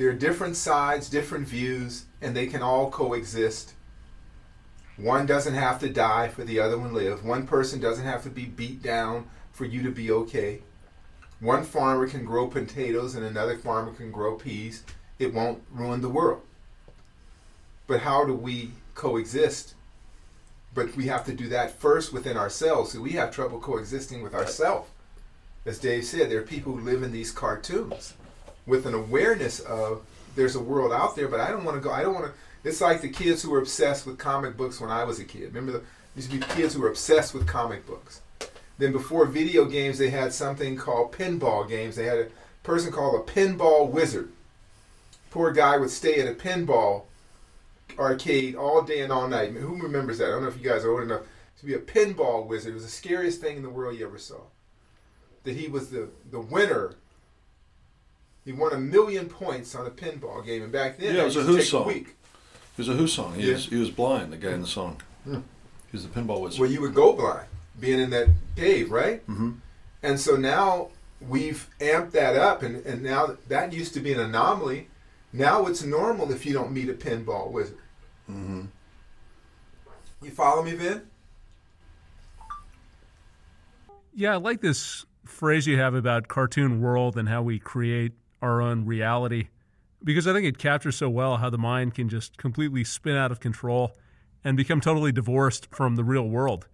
[0.03, 3.75] There are different sides, different views, and they can all coexist.
[4.97, 7.25] One doesn't have to die for the other one live.
[7.25, 10.63] One person doesn't have to be beat down for you to be okay.
[11.39, 14.83] One farmer can grow potatoes and another farmer can grow peas.
[15.21, 16.43] It won't ruin the world.
[17.87, 19.77] But how do we coexist?
[20.75, 22.91] But we have to do that first within ourselves.
[22.91, 24.91] So we have trouble coexisting with ourselves.
[25.65, 28.15] As Dave said, there are people who live in these cartoons
[28.67, 30.03] with an awareness of
[30.35, 31.91] there's a world out there, but I don't want to go.
[31.91, 32.33] I don't want to.
[32.69, 35.55] It's like the kids who were obsessed with comic books when I was a kid.
[35.55, 35.83] Remember, the,
[36.15, 38.21] used to be kids who were obsessed with comic books.
[38.79, 41.97] Then before video games, they had something called pinball games.
[41.97, 42.29] They had a
[42.63, 44.31] person called a pinball wizard.
[45.31, 47.05] Poor guy would stay at a pinball
[47.99, 49.49] arcade all day and all night.
[49.49, 50.29] I mean, who remembers that?
[50.29, 51.23] I don't know if you guys are old enough
[51.61, 52.73] to be a pinball wizard.
[52.73, 54.41] It was the scariest thing in the world you ever saw.
[55.45, 56.97] That he was the, the winner.
[58.45, 61.37] He won a million points on a pinball game, and back then Yeah, it was
[61.37, 61.87] a used to Who song.
[61.87, 62.09] week.
[62.09, 63.35] It was a Who song.
[63.35, 63.53] He, Yeah.
[63.55, 65.01] was, he was blind, the guy in the song.
[65.25, 65.35] Hmm.
[65.91, 66.61] He was the pinball wizard.
[66.61, 67.47] Well, you would go blind
[67.79, 69.21] being in that cave, right?
[69.23, 69.53] hmm
[70.03, 70.89] And so now
[71.21, 74.89] we've amped that up, and, and now that used to be an anomaly.
[75.33, 77.79] Now it's normal if you don't meet a pinball wizard.
[78.27, 78.63] hmm
[80.21, 81.03] You follow me, Vin?
[84.15, 88.13] Yeah, I like this phrase you have about cartoon world and how we create
[88.43, 89.49] our own reality
[90.05, 93.31] because I think it captures so well how the mind can just completely spin out
[93.31, 93.97] of control
[94.45, 96.67] and become totally divorced from the real world.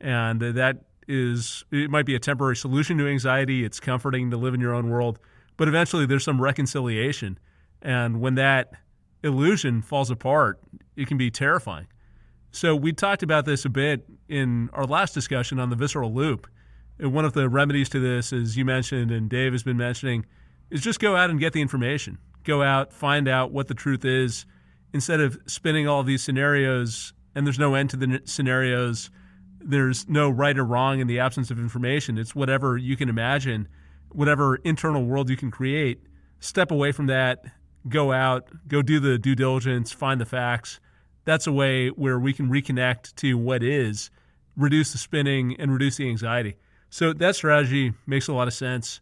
[0.00, 3.64] And that is, it might be a temporary solution to anxiety.
[3.64, 5.18] It's comforting to live in your own world,
[5.56, 7.38] but eventually there's some reconciliation.
[7.80, 8.72] And when that
[9.22, 10.60] illusion falls apart,
[10.96, 11.86] it can be terrifying.
[12.50, 16.48] So we talked about this a bit in our last discussion on the visceral loop.
[16.98, 20.26] And one of the remedies to this, as you mentioned and Dave has been mentioning,
[20.72, 22.18] is just go out and get the information.
[22.42, 24.44] Go out, find out what the truth is,
[24.92, 27.12] instead of spinning all these scenarios.
[27.34, 29.10] And there's no end to the scenarios.
[29.60, 32.18] There's no right or wrong in the absence of information.
[32.18, 33.68] It's whatever you can imagine,
[34.10, 36.02] whatever internal world you can create.
[36.40, 37.44] Step away from that.
[37.88, 38.48] Go out.
[38.66, 39.92] Go do the due diligence.
[39.92, 40.80] Find the facts
[41.24, 44.10] that's a way where we can reconnect to what is,
[44.56, 46.56] reduce the spinning, and reduce the anxiety.
[46.90, 49.00] So that strategy makes a lot of sense.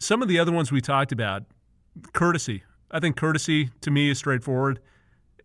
[0.00, 1.44] Some of the other ones we talked about,
[2.12, 2.62] courtesy.
[2.90, 4.78] I think courtesy to me is straightforward.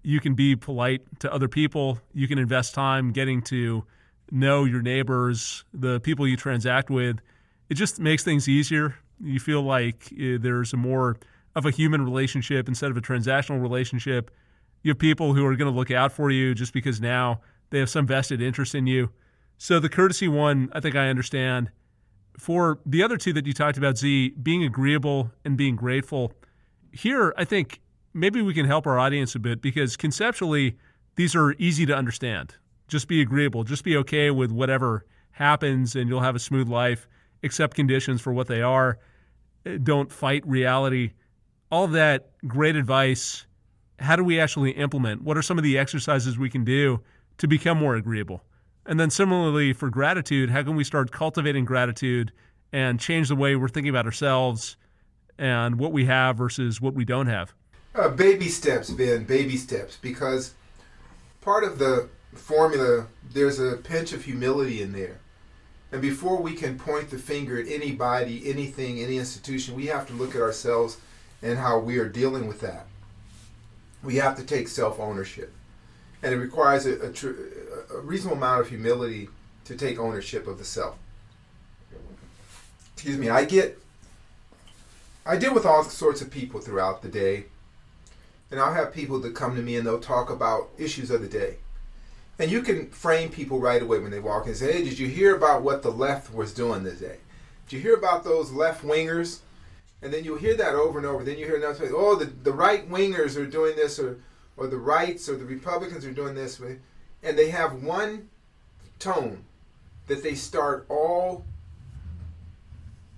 [0.04, 2.00] You can be polite to other people.
[2.14, 3.86] You can invest time getting to
[4.32, 7.20] know your neighbors, the people you transact with.
[7.70, 8.96] It just makes things easier.
[9.20, 11.18] You feel like uh, there's a more
[11.56, 14.32] of a human relationship instead of a transactional relationship.
[14.84, 17.80] You have people who are going to look out for you just because now they
[17.80, 19.10] have some vested interest in you.
[19.58, 21.72] So the courtesy one, I think I understand.
[22.38, 26.34] For the other two that you talked about, Zi, being agreeable and being grateful,
[26.92, 27.82] here I think
[28.14, 30.78] maybe we can help our audience a bit because conceptually
[31.16, 32.56] these are easy to understand.
[32.88, 37.08] Just be agreeable, just be okay with whatever happens, and you'll have a smooth life.
[37.44, 39.00] Accept conditions for what they are.
[39.84, 41.12] Don't fight reality.
[41.72, 43.46] All that great advice
[44.00, 45.24] how do we actually implement?
[45.24, 47.02] What are some of the exercises we can do
[47.38, 48.44] to become more agreeable?
[48.86, 52.32] And then similarly for gratitude, how can we start cultivating gratitude
[52.72, 54.76] and change the way we're thinking about ourselves
[55.38, 57.54] and what we have versus what we don't have?
[57.96, 60.54] Uh, baby steps, Vin, baby steps, because
[61.42, 65.20] part of the formula, there's a pinch of humility in there.
[65.92, 70.14] And before we can point the finger at anybody, anything, any institution, we have to
[70.14, 70.98] look at ourselves
[71.44, 72.88] and how we are dealing with that.
[74.02, 75.54] We have to take self ownership.
[76.24, 77.34] And it requires a, a, tr-
[77.94, 79.30] a reasonable amount of humility
[79.66, 80.98] to take ownership of the self.
[82.94, 83.80] Excuse me, I get,
[85.26, 87.46] I deal with all sorts of people throughout the day
[88.54, 91.28] and I'll have people that come to me and they'll talk about issues of the
[91.28, 91.56] day.
[92.38, 95.00] And you can frame people right away when they walk in and say, Hey, did
[95.00, 97.18] you hear about what the left was doing today?
[97.68, 99.40] Did you hear about those left wingers?
[100.04, 101.24] And then you'll hear that over and over.
[101.24, 104.20] Then you hear another say, Oh, the, the right wingers are doing this, or,
[104.56, 106.62] or the rights or the Republicans are doing this.
[107.24, 108.30] And they have one
[109.00, 109.46] tone
[110.08, 111.46] that they start all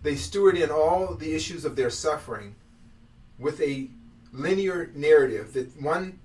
[0.04, 2.56] they steward in all the issues of their suffering
[3.40, 3.90] with a
[4.32, 6.20] linear narrative that one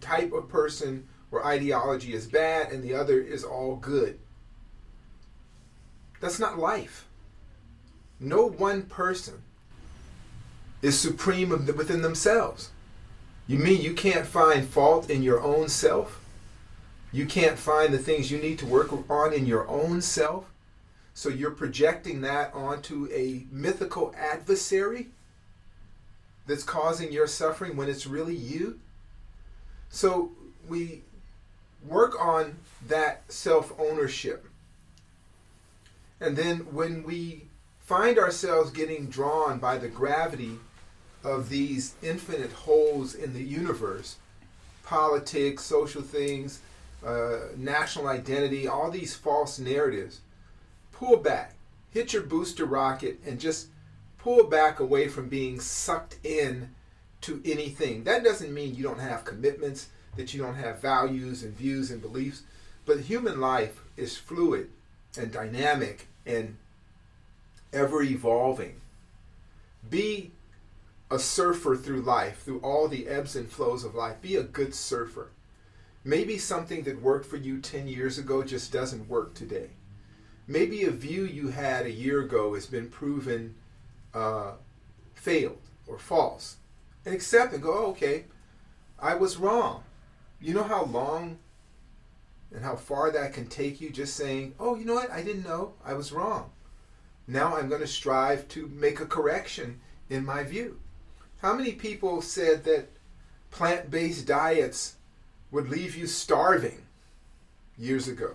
[0.00, 4.18] type of person or ideology is bad and the other is all good.
[6.20, 7.06] That's not life.
[8.18, 9.42] No one person
[10.80, 12.70] is supreme within themselves.
[13.46, 16.20] You mean you can't find fault in your own self?
[17.10, 20.50] You can't find the things you need to work on in your own self?
[21.14, 25.08] So you're projecting that onto a mythical adversary
[26.46, 28.78] that's causing your suffering when it's really you?
[29.88, 30.32] So
[30.68, 31.02] we
[31.86, 32.56] work on
[32.86, 34.46] that self ownership.
[36.20, 37.44] And then when we
[37.80, 40.58] find ourselves getting drawn by the gravity
[41.24, 44.16] of these infinite holes in the universe
[44.84, 46.60] politics, social things,
[47.04, 50.20] uh, national identity, all these false narratives
[50.92, 51.54] pull back,
[51.90, 53.68] hit your booster rocket, and just
[54.18, 56.70] pull back away from being sucked in
[57.20, 58.04] to anything.
[58.04, 62.02] That doesn't mean you don't have commitments, that you don't have values and views and
[62.02, 62.42] beliefs,
[62.84, 64.70] but human life is fluid
[65.16, 66.56] and dynamic and
[67.72, 68.80] ever evolving.
[69.88, 70.32] Be
[71.10, 74.20] a surfer through life, through all the ebbs and flows of life.
[74.20, 75.30] Be a good surfer.
[76.08, 79.68] Maybe something that worked for you 10 years ago just doesn't work today.
[80.46, 83.56] Maybe a view you had a year ago has been proven
[84.14, 84.52] uh,
[85.12, 86.56] failed or false.
[87.04, 88.24] And accept and go, oh, okay,
[88.98, 89.82] I was wrong.
[90.40, 91.40] You know how long
[92.54, 95.10] and how far that can take you just saying, oh, you know what?
[95.10, 95.74] I didn't know.
[95.84, 96.52] I was wrong.
[97.26, 100.80] Now I'm going to strive to make a correction in my view.
[101.42, 102.88] How many people said that
[103.50, 104.94] plant based diets
[105.50, 106.82] would leave you starving
[107.78, 108.34] years ago?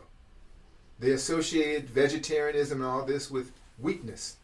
[0.99, 4.37] They associated vegetarianism and all this with weakness.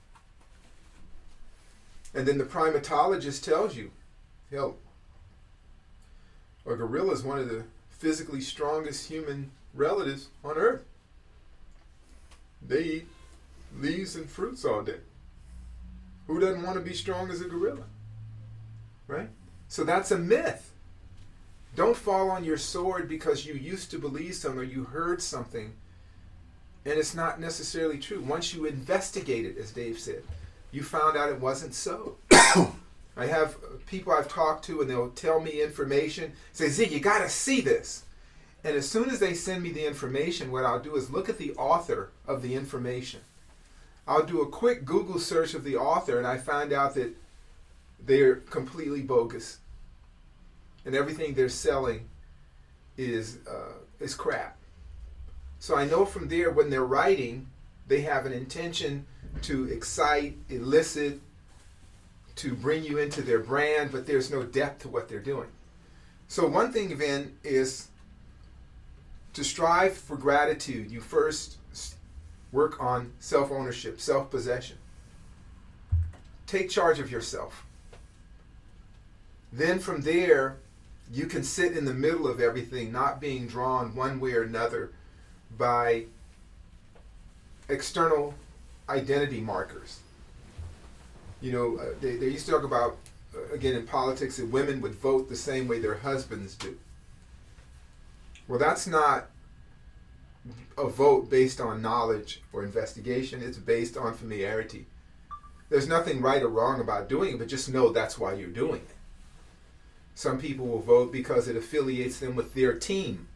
[2.13, 3.91] And then the primatologist tells you,
[4.51, 4.78] hell,
[6.65, 10.84] a gorilla is one of the physically strongest human relatives on earth.
[12.65, 13.07] They eat
[13.78, 14.97] leaves and fruits all day.
[16.28, 17.86] Who doesn't want to be strong as a gorilla?
[19.07, 19.30] Right?
[19.67, 20.68] So that's a myth.
[21.80, 25.71] Don't fall on your sword because you used to believe something or you heard something
[26.84, 28.19] and it's not necessarily true.
[28.19, 30.21] Once you investigate it, as Dave said,
[30.73, 32.17] you found out it wasn't so.
[33.15, 33.55] I have
[33.86, 37.61] people I've talked to and they'll tell me information, say, Zi, you got to see
[37.61, 38.03] this.
[38.65, 41.38] And as soon as they send me the information, what I'll do is look at
[41.38, 43.21] the author of the information.
[44.05, 47.15] I'll do a quick Google search of the author and I find out that
[48.05, 49.59] they're completely bogus.
[50.89, 52.09] And everything they're selling
[52.97, 54.57] is, uh, is crap.
[55.59, 57.45] So I know from there when they're writing,
[57.87, 59.05] they have an intention
[59.43, 61.19] to excite, elicit,
[62.37, 65.49] to bring you into their brand, but there's no depth to what they're doing.
[66.27, 67.89] So one thing then is
[69.33, 70.89] to strive for gratitude.
[70.89, 71.57] You first
[72.51, 74.79] work on self-ownership, self-possession.
[76.47, 77.63] Take charge of yourself.
[79.53, 80.57] Then from there,
[81.12, 84.91] you can sit in the middle of everything, not being drawn one way or another
[85.57, 86.05] by
[87.68, 88.34] external
[88.88, 89.99] identity markers.
[91.41, 92.97] You know, uh, they, they used to talk about,
[93.36, 96.78] uh, again, in politics, that women would vote the same way their husbands do.
[98.47, 99.30] Well, that's not
[100.78, 104.86] a vote based on knowledge or investigation, it's based on familiarity.
[105.70, 108.82] There's nothing right or wrong about doing it, but just know that's why you're doing
[108.82, 108.95] it.
[110.20, 113.30] Some people will vote because it affiliates them with their team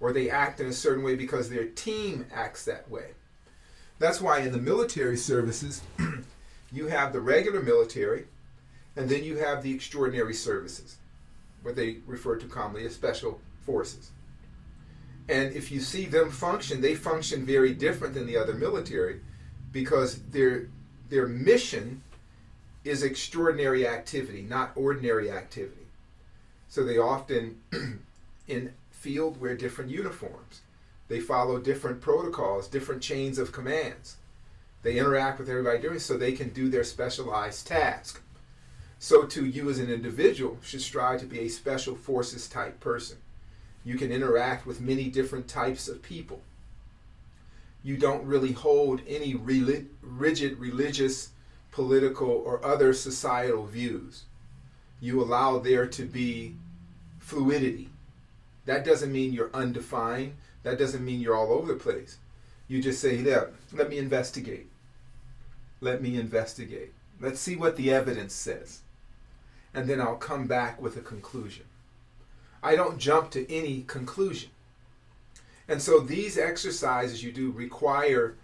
[0.00, 3.10] or they act in a certain way because their team acts that way.
[4.00, 5.80] That's why in the military services,
[6.72, 8.24] you have the regular military,
[8.96, 10.96] and then you have the extraordinary services,
[11.62, 14.10] what they refer to commonly as special forces.
[15.28, 19.20] And if you see them function, they function very different than the other military
[19.70, 20.66] because their
[21.10, 22.02] their mission
[22.82, 25.81] is extraordinary activity, not ordinary activity.
[26.72, 27.60] So they often
[28.48, 30.62] in field wear different uniforms.
[31.08, 34.16] They follow different protocols, different chains of commands.
[34.82, 38.22] They interact with everybody doing so they can do their specialized task.
[38.98, 43.18] So too you as an individual should strive to be a special forces type person.
[43.84, 46.40] You can interact with many different types of people.
[47.82, 51.32] You don't really hold any rigid religious,
[51.70, 54.22] political, or other societal views.
[55.02, 56.54] You allow there to be
[57.22, 57.88] fluidity
[58.64, 60.34] that doesn't mean you're undefined.
[60.62, 62.18] That doesn't mean you're all over the place.
[62.68, 64.68] You just say, yeah, let me investigate.
[65.80, 66.92] Let me investigate.
[67.20, 68.80] Let's see what the evidence says.
[69.74, 71.64] And then I'll come back with a conclusion.
[72.62, 74.50] I don't jump to any conclusion.
[75.66, 78.36] And so these exercises you do require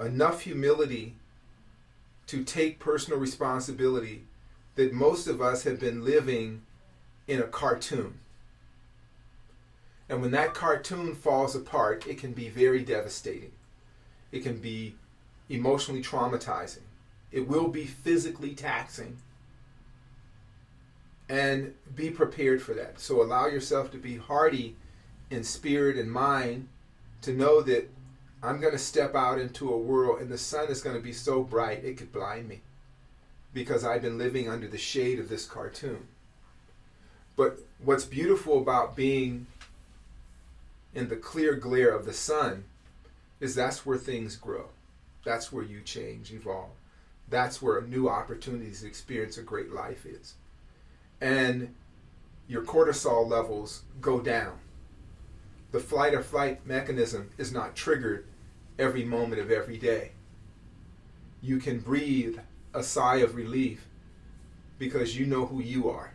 [0.00, 1.16] enough humility
[2.28, 4.24] to take personal responsibility
[4.76, 6.62] that most of us have been living
[7.26, 8.20] in a cartoon.
[10.08, 13.52] And when that cartoon falls apart, it can be very devastating.
[14.32, 14.94] It can be
[15.48, 16.82] emotionally traumatizing.
[17.32, 19.18] It will be physically taxing.
[21.28, 23.00] And be prepared for that.
[23.00, 24.76] So allow yourself to be hardy
[25.30, 26.68] in spirit and mind
[27.22, 27.90] to know that
[28.42, 31.14] I'm going to step out into a world and the sun is going to be
[31.14, 32.60] so bright it could blind me
[33.54, 36.08] because I've been living under the shade of this cartoon.
[37.36, 39.46] But what's beautiful about being
[40.94, 42.64] in the clear glare of the sun
[43.40, 44.68] is that's where things grow.
[45.24, 46.70] That's where you change, evolve.
[47.28, 50.34] That's where new opportunities to experience a great life is.
[51.20, 51.74] And
[52.46, 54.58] your cortisol levels go down.
[55.72, 58.26] The flight or flight mechanism is not triggered
[58.78, 60.12] every moment of every day.
[61.42, 62.38] You can breathe
[62.72, 63.86] a sigh of relief
[64.78, 66.12] because you know who you are,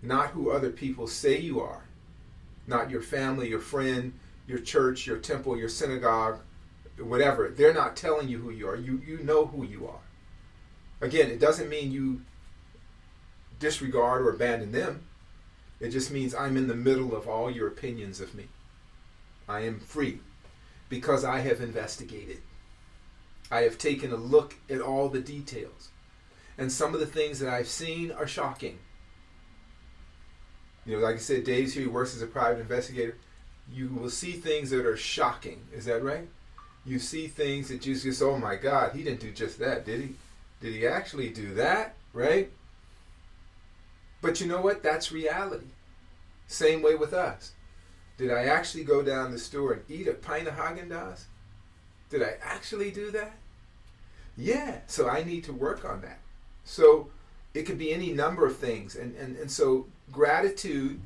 [0.00, 1.84] not who other people say you are,
[2.66, 4.12] not your family, your friend,
[4.46, 6.40] your church, your temple, your synagogue,
[6.98, 7.48] whatever.
[7.48, 8.76] They're not telling you who you are.
[8.76, 10.00] You you know who you are.
[11.00, 12.22] Again, it doesn't mean you
[13.58, 15.06] disregard or abandon them.
[15.80, 18.46] It just means I'm in the middle of all your opinions of me.
[19.48, 20.20] I am free
[20.88, 22.38] because I have investigated.
[23.50, 25.90] I have taken a look at all the details.
[26.56, 28.78] And some of the things that I've seen are shocking.
[30.84, 33.16] You know, like I said, Dave's here, he works as a private investigator.
[33.72, 35.60] You will see things that are shocking.
[35.72, 36.28] Is that right?
[36.84, 40.00] You see things that you just, oh my God, he didn't do just that, did
[40.00, 40.14] he?
[40.60, 41.94] Did he actually do that?
[42.12, 42.50] Right?
[44.20, 44.82] But you know what?
[44.82, 45.66] That's reality.
[46.46, 47.52] Same way with us.
[48.18, 51.24] Did I actually go down the store and eat a pint of Haagen Dazs?
[52.10, 53.34] Did I actually do that?
[54.36, 54.78] Yeah.
[54.86, 56.18] So I need to work on that.
[56.64, 57.08] So
[57.54, 58.94] it could be any number of things.
[58.94, 61.00] And, and, and so gratitude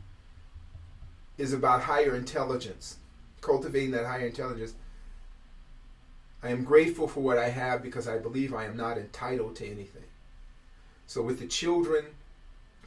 [1.39, 2.97] is about higher intelligence,
[3.41, 4.75] cultivating that higher intelligence.
[6.43, 9.67] I am grateful for what I have because I believe I am not entitled to
[9.67, 10.05] anything.
[11.07, 12.05] So with the children,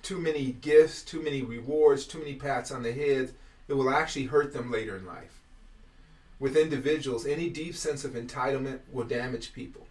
[0.01, 3.33] too many gifts, too many rewards, too many pats on the head,
[3.67, 5.39] it will actually hurt them later in life.
[6.39, 9.87] With individuals, any deep sense of entitlement will damage people.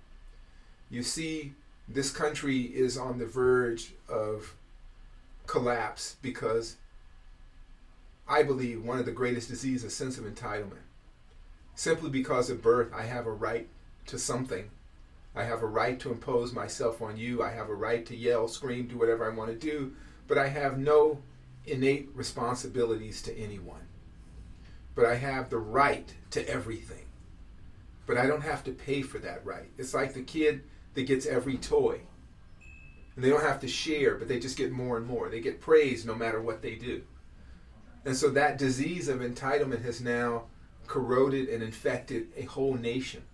[0.91, 1.53] You see,
[1.87, 4.55] this country is on the verge of
[5.49, 6.77] collapse because
[8.29, 10.85] I believe one of the greatest diseases is sense of entitlement.
[11.75, 13.67] Simply because of birth, I have a right
[14.07, 14.71] to something.
[15.35, 17.43] I have a right to impose myself on you.
[17.43, 19.95] I have a right to yell, scream, do whatever I want to do,
[20.27, 21.19] but I have no
[21.67, 23.87] innate responsibilities to anyone.
[24.95, 27.07] But I have the right to everything.
[28.07, 29.71] But I don't have to pay for that right.
[29.79, 30.63] It's like the kid
[30.95, 32.01] that gets every toy.
[33.19, 35.29] And they don't have to share, but they just get more and more.
[35.29, 37.03] They get praised no matter what they do.
[38.05, 40.45] And so that disease of entitlement has now
[40.87, 43.25] corroded and infected a whole nation.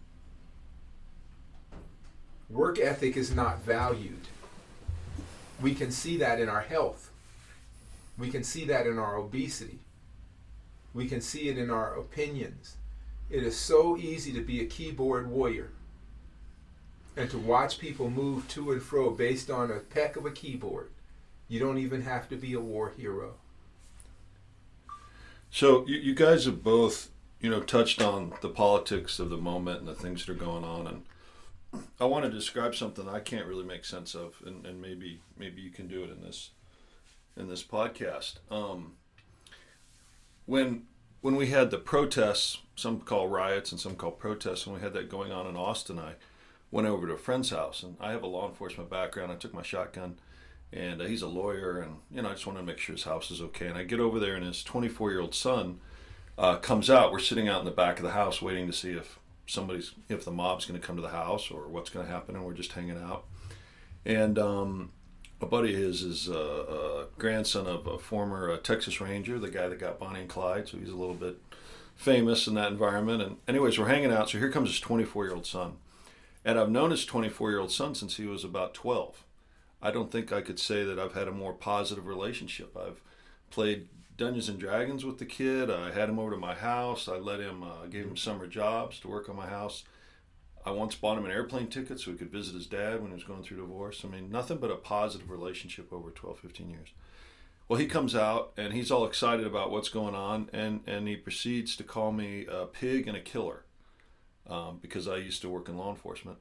[2.48, 4.26] Work ethic is not valued.
[5.60, 7.10] We can see that in our health.
[8.16, 9.80] We can see that in our obesity.
[10.94, 12.78] We can see it in our opinions.
[13.28, 15.72] It is so easy to be a keyboard warrior
[17.16, 20.90] and to watch people move to and fro based on a peck of a keyboard.
[21.48, 23.34] You don't even have to be a war hero.
[25.50, 27.10] So you, you guys have both,
[27.40, 30.64] you know, touched on the politics of the moment and the things that are going
[30.64, 31.02] on, and
[32.00, 35.60] I want to describe something I can't really make sense of, and, and maybe maybe
[35.60, 36.50] you can do it in this
[37.36, 38.34] in this podcast.
[38.50, 38.94] Um,
[40.46, 40.86] when
[41.20, 44.92] when we had the protests, some call riots and some call protests, when we had
[44.94, 46.14] that going on in Austin, I
[46.74, 49.30] went over to a friend's house, and I have a law enforcement background.
[49.30, 50.18] I took my shotgun,
[50.72, 53.04] and uh, he's a lawyer, and you know I just wanted to make sure his
[53.04, 53.68] house is okay.
[53.68, 55.78] And I get over there, and his 24 year old son
[56.36, 57.12] uh, comes out.
[57.12, 60.24] We're sitting out in the back of the house waiting to see if somebody's if
[60.24, 62.54] the mob's going to come to the house or what's going to happen, and we're
[62.54, 63.24] just hanging out.
[64.04, 64.90] And um,
[65.40, 69.48] a buddy of his is a, a grandson of a former uh, Texas Ranger, the
[69.48, 71.40] guy that got Bonnie and Clyde, so he's a little bit
[71.94, 73.22] famous in that environment.
[73.22, 74.30] And anyways, we're hanging out.
[74.30, 75.76] So here comes his 24 year old son,
[76.44, 79.24] and I've known his 24 year old son since he was about 12.
[79.82, 82.76] I don't think I could say that I've had a more positive relationship.
[82.76, 83.00] I've
[83.50, 85.70] played Dungeons and Dragons with the kid.
[85.70, 87.08] I had him over to my house.
[87.08, 89.84] I let him, uh, gave him summer jobs to work on my house.
[90.64, 93.14] I once bought him an airplane ticket so he could visit his dad when he
[93.14, 94.02] was going through divorce.
[94.04, 96.88] I mean, nothing but a positive relationship over 12, 15 years.
[97.68, 101.16] Well, he comes out and he's all excited about what's going on, and, and he
[101.16, 103.64] proceeds to call me a pig and a killer
[104.48, 106.38] um, because I used to work in law enforcement.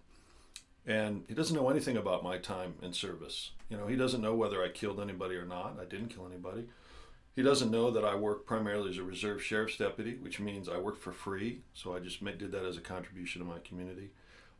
[0.86, 3.52] And he doesn't know anything about my time in service.
[3.70, 5.78] You know, he doesn't know whether I killed anybody or not.
[5.80, 6.66] I didn't kill anybody.
[7.36, 10.78] He doesn't know that I work primarily as a reserve sheriff's deputy, which means I
[10.78, 11.62] work for free.
[11.74, 14.10] So I just did that as a contribution to my community.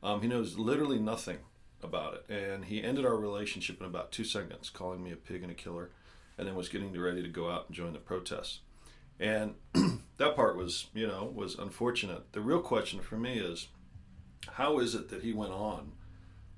[0.02, 1.40] Um, he knows literally nothing
[1.84, 2.34] about it.
[2.34, 5.56] And he ended our relationship in about two seconds, calling me a pig and a
[5.56, 5.90] killer
[6.38, 8.60] and then was getting ready to go out and join the protests.
[9.20, 9.56] And
[10.18, 12.34] that part was, you know, was unfortunate.
[12.34, 13.68] The real question for me is,
[14.54, 15.94] how is it that he went on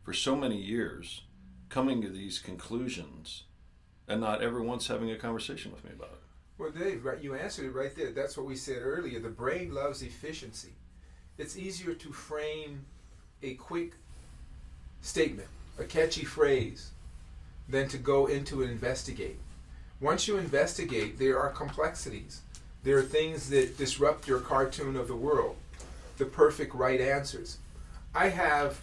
[0.04, 1.22] for so many years,
[1.70, 3.44] coming to these conclusions,
[4.08, 6.22] and not ever once having a conversation with me about it?
[6.58, 8.12] Well, Dave, right, you answered it right there.
[8.12, 9.20] That's what we said earlier.
[9.20, 10.74] The brain loves efficiency.
[11.38, 12.86] It's easier to frame
[13.44, 13.94] a quick
[15.02, 16.92] statement, a catchy phrase,
[17.68, 19.38] than to go into and investigate.
[20.00, 22.42] Once you investigate, there are complexities.
[22.86, 25.56] There are things that disrupt your cartoon of the world,
[26.20, 27.58] the perfect right answers.
[28.14, 28.80] I have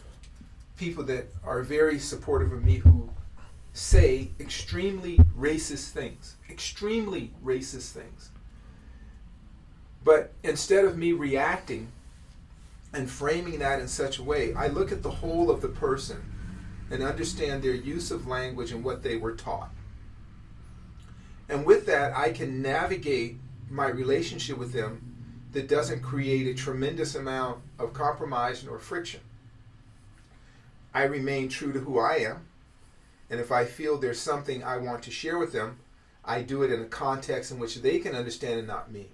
[0.76, 3.10] people that are very supportive of me who
[3.74, 8.30] say extremely racist things, extremely racist things.
[10.02, 11.86] But instead of me reacting
[12.92, 16.24] and framing that in such a way, I look at the whole of the person
[16.90, 19.70] and understand their use of language and what they were taught.
[21.48, 23.36] And with that, I can navigate
[23.72, 25.00] my relationship with them
[25.52, 29.20] that doesn't create a tremendous amount of compromise or friction.
[30.94, 32.46] I remain true to who I am.
[33.30, 35.78] And if I feel there's something I want to share with them,
[36.24, 39.08] I do it in a context in which they can understand and not me.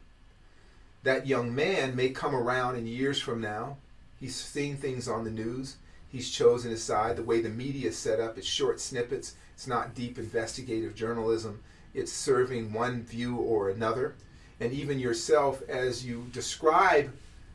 [1.04, 3.76] That young man may come around in years from now.
[4.18, 5.76] He's seen things on the news.
[6.08, 7.16] He's chosen his side.
[7.16, 9.34] The way the media is set up, it's short snippets.
[9.54, 11.62] It's not deep investigative journalism
[11.94, 14.14] it's serving one view or another.
[14.60, 17.12] And even yourself, as you describe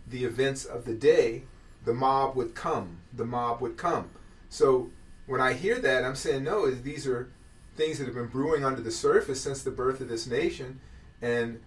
[0.08, 1.43] the events of the day,
[1.86, 2.97] the mob would come.
[3.14, 4.10] The mob would come.
[4.49, 4.89] So
[5.26, 7.30] when I hear that, I'm saying, no, these are
[7.76, 10.80] things that have been brewing under the surface since the birth of this nation.
[11.22, 11.60] And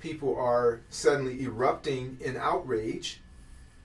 [0.00, 3.20] people are suddenly erupting in outrage,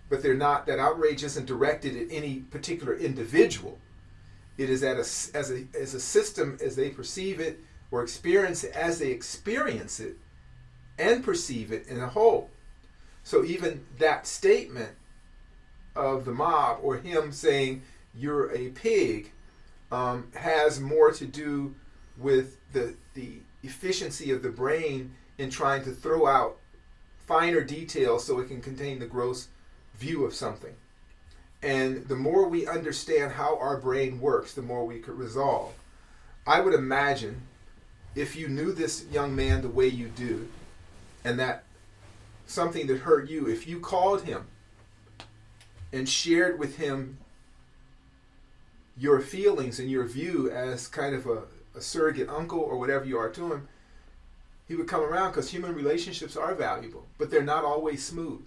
[0.10, 3.80] but they're not, that outrage isn't directed at any particular individual.
[4.58, 8.64] It is at a, as, a, as a system as they perceive it or experience
[8.64, 10.18] it as they experience it
[11.00, 12.50] and perceive it in a whole.
[13.24, 14.92] So even that statement
[15.96, 17.82] of the mob or him saying
[18.16, 19.32] you're a pig
[19.92, 21.74] um, has more to do
[22.18, 26.58] with the the efficiency of the brain in trying to throw out
[27.26, 29.48] finer details so it can contain the gross
[29.96, 30.74] view of something.
[31.62, 35.74] And the more we understand how our brain works, the more we could resolve.
[36.48, 37.42] I would imagine
[38.16, 40.48] if you knew this young man the way you do,
[41.24, 41.64] and that
[42.46, 44.48] something that hurt you, if you called him
[45.92, 47.18] and shared with him
[48.98, 51.44] your feelings and your view as kind of a,
[51.76, 53.68] a surrogate uncle or whatever you are to him,
[54.68, 58.46] he would come around because human relationships are valuable, but they're not always smooth.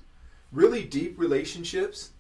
[0.53, 2.11] Really deep relationships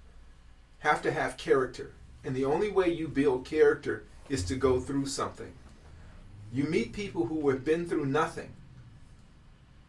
[0.80, 1.92] have to have character.
[2.24, 5.53] And the only way you build character is to go through something.
[6.53, 8.53] You meet people who have been through nothing.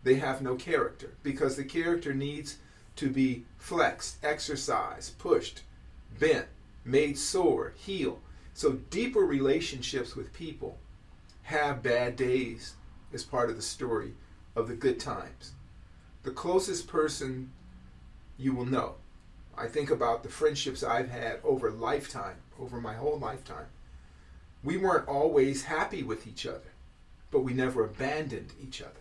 [0.04, 2.58] They have no character because the character needs
[2.98, 5.62] to be flexed, exercised, pushed,
[6.20, 6.48] bent,
[6.86, 8.22] made sore, heal.
[8.54, 10.78] So deeper relationships with people
[11.44, 12.74] have bad days
[13.14, 14.14] as part of the story
[14.56, 15.54] of the good times.
[16.24, 17.52] The closest person
[18.38, 18.96] you will know.
[19.58, 23.68] I think about the friendships I've had over lifetime, over my whole lifetime
[24.64, 26.72] we weren't always happy with each other,
[27.32, 28.92] but we never abandoned each other.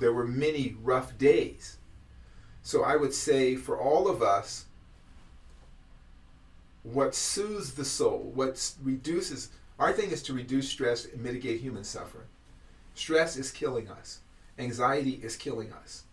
[0.00, 1.78] There were many rough days.
[2.62, 4.66] So I would say for all of us,
[6.82, 11.84] what soothes the soul, what reduces, our thing is to reduce stress and mitigate human
[11.84, 12.26] suffering.
[12.94, 14.20] Stress is killing us,
[14.58, 16.04] anxiety is killing us.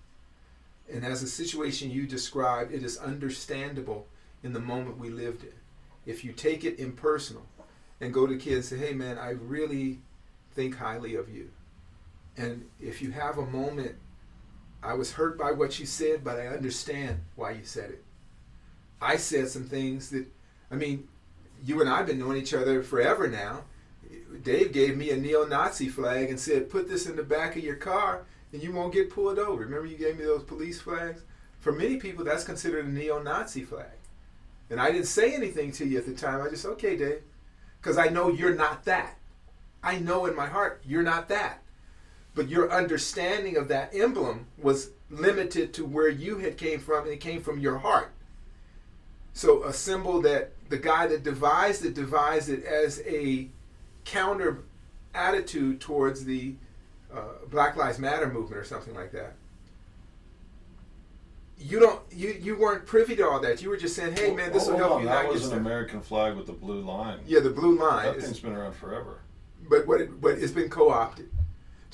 [0.91, 4.07] And as the situation you described, it is understandable
[4.43, 5.53] in the moment we lived in.
[6.05, 7.45] If you take it impersonal,
[8.01, 9.99] and go to kids and say, hey man, I really
[10.53, 11.49] think highly of you.
[12.37, 13.95] And if you have a moment,
[14.83, 18.03] I was hurt by what you said, but I understand why you said it.
[19.01, 20.25] I said some things that,
[20.69, 21.07] I mean,
[21.63, 23.63] you and I have been knowing each other forever now.
[24.43, 27.63] Dave gave me a neo Nazi flag and said, put this in the back of
[27.63, 29.63] your car and you won't get pulled over.
[29.63, 31.23] Remember, you gave me those police flags?
[31.59, 33.87] For many people, that's considered a neo Nazi flag.
[34.69, 36.41] And I didn't say anything to you at the time.
[36.41, 37.21] I just, said, okay, Dave.
[37.81, 39.17] Because I know you're not that.
[39.83, 41.61] I know in my heart you're not that.
[42.35, 47.13] But your understanding of that emblem was limited to where you had came from, and
[47.13, 48.11] it came from your heart.
[49.33, 53.47] So a symbol that the guy that devised it devised it as a
[54.03, 54.63] counter
[55.13, 56.55] attitude towards the
[57.13, 59.35] uh, Black Lives Matter movement or something like that.
[61.57, 62.01] You don't.
[62.11, 63.61] You you weren't privy to all that.
[63.61, 65.59] You were just saying, "Hey, man, this will help on, you That was an stuck."
[65.59, 67.19] American flag with the blue line.
[67.25, 68.05] Yeah, the blue line.
[68.07, 69.19] that is- thing's been around forever.
[69.69, 71.29] but what it, but it's been co-opted.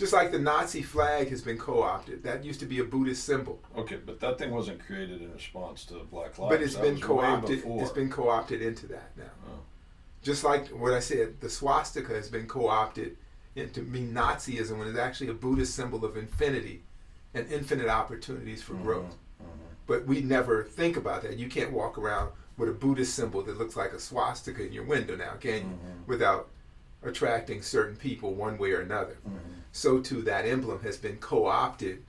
[0.02, 2.24] Just like the Nazi flag has been co-opted.
[2.24, 5.86] That used to be a Buddhist symbol, Okay, but that thing wasn't created in response
[5.86, 6.50] to Black Lives.
[6.50, 7.62] but it's That been co-opted.
[7.64, 9.26] It's been co-opted into that now.
[9.46, 9.60] Oh.
[10.24, 13.16] Just like what I said, the swastika has been co-opted
[13.56, 16.82] into mean Nazism when it's actually a Buddhist symbol of infinity
[17.36, 19.18] and infinite opportunities for growth.
[19.40, 19.46] Mhm.
[19.86, 21.38] But we never think about that.
[21.38, 24.84] You can't walk around with a Buddhist symbol that looks like a swastika in your
[24.86, 25.78] window now, can you?
[25.78, 26.08] Mhm.
[26.08, 26.50] Without
[27.04, 29.18] attracting certain people one way or another.
[29.28, 29.61] Mhm.
[29.72, 32.04] So too that emblem has been co-opted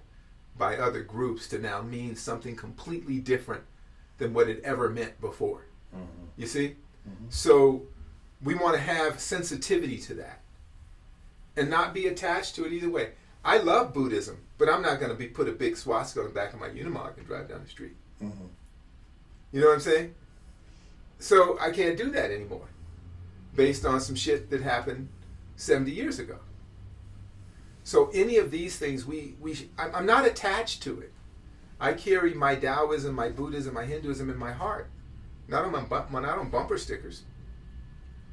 [0.59, 3.65] by other groups to now mean something completely different
[4.19, 5.65] than what it ever meant before.
[5.95, 6.29] Mhm.
[6.37, 6.77] You see?
[7.09, 7.33] Mhm.
[7.33, 7.87] So
[8.43, 10.41] we want to have sensitivity to that
[11.57, 13.13] and not be attached to it either way.
[13.45, 16.33] I love Buddhism, but I'm not going to be put a big swastika on the
[16.33, 17.97] back of my Unimog and drive down the street.
[18.21, 18.49] Mhm.
[19.51, 20.15] You know what I'm saying?
[21.19, 22.69] So I can't do that anymore
[23.55, 25.09] based on some shit that happened
[25.57, 26.39] 70 years ago.
[27.85, 31.13] So any of these things, we, we sh- I'm, I'm not attached to it.
[31.81, 34.89] I carry my Taoism, my Buddhism, my Hinduism in my heart,
[35.49, 37.23] not on my not on bumper stickers.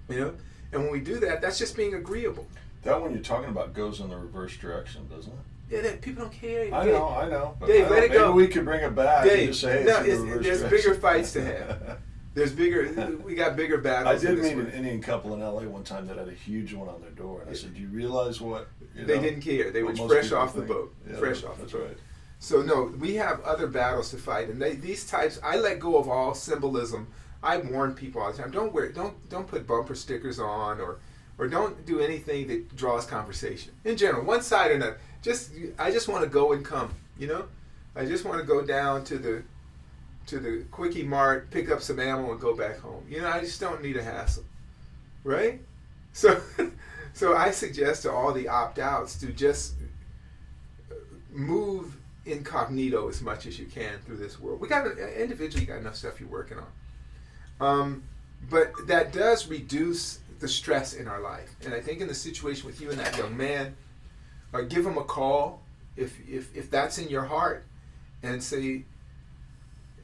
[0.08, 0.34] You know,
[0.72, 2.48] and when we do that, that's just being agreeable.
[2.84, 5.40] That one you're talking about goes in the reverse direction, doesn't it?
[5.76, 6.74] Yeah, that people don't care.
[6.74, 7.56] I know, I know.
[7.66, 8.34] Dave, I let it go.
[8.34, 10.70] Maybe we could bring it back Dave, and just say no, it's it's- there's direction.
[10.70, 11.98] bigger fights to have.
[12.36, 13.18] There's bigger.
[13.26, 14.24] We got bigger I battles.
[14.24, 14.72] in did meet an.
[14.72, 17.50] Indian couple in LA one time that had a huge one on their door, and
[17.50, 19.72] I said, "Do you realize what?" You They didn't care.
[19.72, 20.94] They were most fresh off the boat.
[21.10, 21.88] Yeah, fresh off the That's boat.
[21.88, 21.98] right.
[22.40, 25.40] So no, we have other battles to fight, and they, these types.
[25.44, 27.08] I let go of all symbolism.
[27.44, 31.00] I warn people all the time: don't wear, don't don't put bumper stickers on, or
[31.38, 33.74] or don't do anything that draws conversation.
[33.84, 35.00] In general, one side or another.
[35.22, 36.94] Just I just want to go and come.
[37.18, 37.46] You know,
[37.96, 39.44] I just want to go down to the
[40.28, 43.04] to the quickie mart, pick up some ammo, and go back home.
[43.10, 44.44] You know, I just don't need a hassle,
[45.24, 45.60] right?
[46.14, 46.40] So,
[47.14, 49.76] so I suggest to all the opt outs to just
[51.32, 51.96] move
[52.26, 54.60] incognito as much as you can through this world.
[54.60, 58.04] We got individually got enough stuff you're working on, um,
[58.50, 61.56] but that does reduce the stress in our life.
[61.66, 63.76] And I think in the situation with you and that young man,
[64.54, 65.62] uh, give him a call
[65.96, 67.66] if if if that's in your heart,
[68.24, 68.86] and say.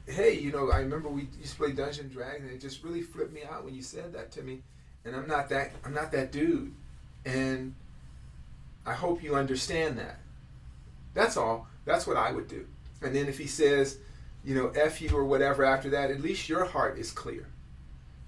[0.08, 2.84] Hey, you know, I remember we used to play Dungeons and Dragons, and it just
[2.84, 4.62] really flipped me out when you said that to me.
[5.04, 6.72] And I'm not that I'm not that dude,
[7.26, 7.74] and
[8.86, 10.20] I hope you understand that.
[11.12, 11.66] That's all.
[11.84, 12.66] That's what I would do.
[13.02, 13.98] And then if he says,
[14.44, 17.48] you know, F you or whatever after that, at least your heart is clear.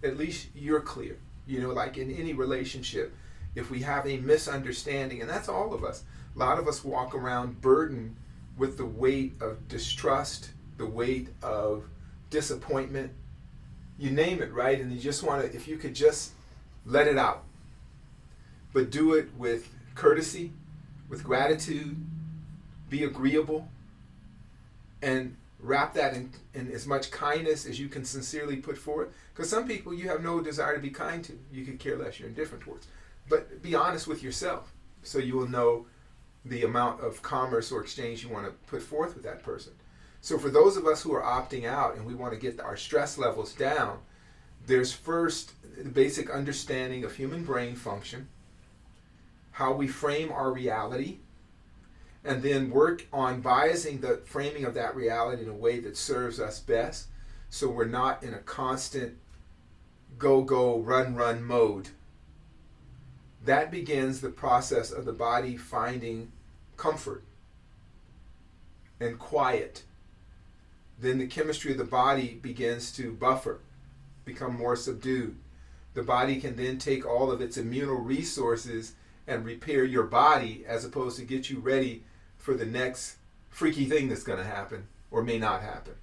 [0.03, 1.17] At least you're clear.
[1.47, 3.15] You know, like in any relationship,
[3.55, 6.03] if we have a misunderstanding, and that's all of us,
[6.35, 8.17] a lot of us walk around burdened
[8.57, 11.85] with the weight of distrust, the weight of
[12.31, 13.13] disappointment,
[13.97, 14.81] you name it, right?
[14.81, 16.33] And you just want to, if you could just
[16.85, 17.45] let it out,
[18.73, 20.53] but do it with courtesy,
[21.09, 21.97] with gratitude,
[22.89, 23.69] be agreeable,
[25.03, 29.09] and wrap that in, in as much kindness as you can sincerely put forth.
[29.35, 32.19] Because some people you have no desire to be kind to, you could care less,
[32.19, 32.87] you're indifferent towards.
[33.29, 35.87] But be honest with yourself so you will know
[36.45, 39.73] the amount of commerce or exchange you want to put forth with that person.
[40.21, 42.77] So for those of us who are opting out and we want to get our
[42.77, 43.99] stress levels down,
[44.67, 48.29] there's first the basic understanding of human brain function,
[49.59, 51.19] how we frame our reality,
[52.25, 56.39] and then work on biasing the framing of that reality in a way that serves
[56.39, 57.09] us best
[57.51, 59.19] so we're not in a constant
[60.17, 61.89] go go run run mode.
[63.45, 66.31] That begins the process of the body finding
[66.77, 67.25] comfort
[69.01, 69.83] and quiet.
[71.01, 73.59] Then the chemistry of the body begins to buffer
[74.25, 75.37] become more subdued.
[75.95, 78.95] The body can then take all of its immunal resources
[79.29, 82.03] and repair your body as opposed to get you ready
[82.37, 83.17] for the next
[83.49, 85.95] freaky thing that's going to happen or may not happen.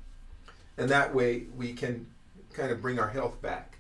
[0.77, 2.07] And that way we can
[2.53, 3.77] kind of bring our health back,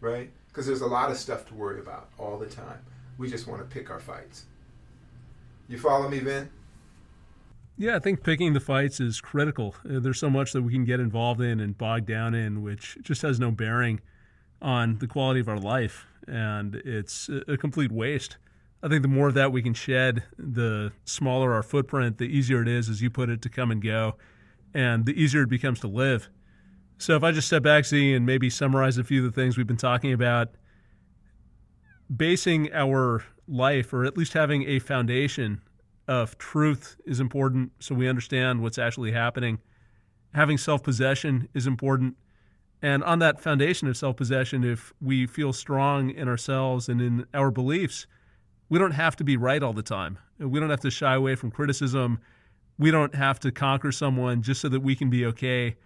[0.00, 0.30] right?
[0.48, 2.78] Because there's a lot of stuff to worry about all the time.
[3.18, 4.44] We just want to pick our fights.
[5.68, 6.50] You follow me, Vin?
[7.78, 9.74] Yeah, I think picking the fights is critical.
[9.88, 12.98] Uh, there's so much that we can get involved in and bogged down in, which
[13.00, 14.00] just has no bearing
[14.60, 16.06] on the quality of our life.
[16.26, 18.36] And it's a complete waste.
[18.82, 22.62] I think the more of that we can shed, the smaller our footprint, the easier
[22.62, 24.16] it is, as you put it, to come and go,
[24.72, 26.28] and the easier it becomes to live.
[26.96, 29.56] So if I just step back, Zi, and maybe summarize a few of the things
[29.56, 30.48] we've been talking about,
[32.14, 35.60] basing our life, or at least having a foundation
[36.08, 39.58] of truth is important so we understand what's actually happening.
[40.34, 42.16] Having self possession is important.
[42.82, 47.26] And on that foundation of self possession, if we feel strong in ourselves and in
[47.34, 48.06] our beliefs,
[48.70, 50.16] we don't have to be right all the time.
[50.38, 52.20] We don't have to shy away from criticism.
[52.78, 55.76] We don't have to conquer someone just so that we can be okay.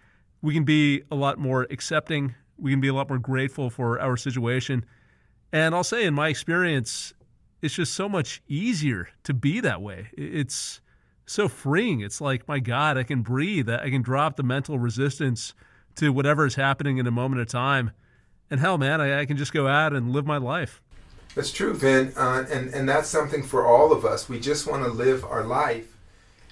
[0.41, 2.35] We can be a lot more accepting.
[2.57, 4.85] We can be a lot more grateful for our situation.
[5.51, 7.13] And I'll say, in my experience,
[7.61, 10.09] it's just so much easier to be that way.
[10.13, 10.79] It's
[11.25, 12.01] so freeing.
[12.01, 13.69] It's like, my God, I can breathe.
[13.69, 15.55] I can drop the mental resistance
[15.95, 17.91] to whatever is happening in a moment of time.
[18.51, 20.81] And hell, man, I, I can just go out and live my life.
[21.35, 22.13] That's true, Vin.
[22.15, 24.29] Uh, and, and that's something for all of us.
[24.29, 25.95] We just want to live our life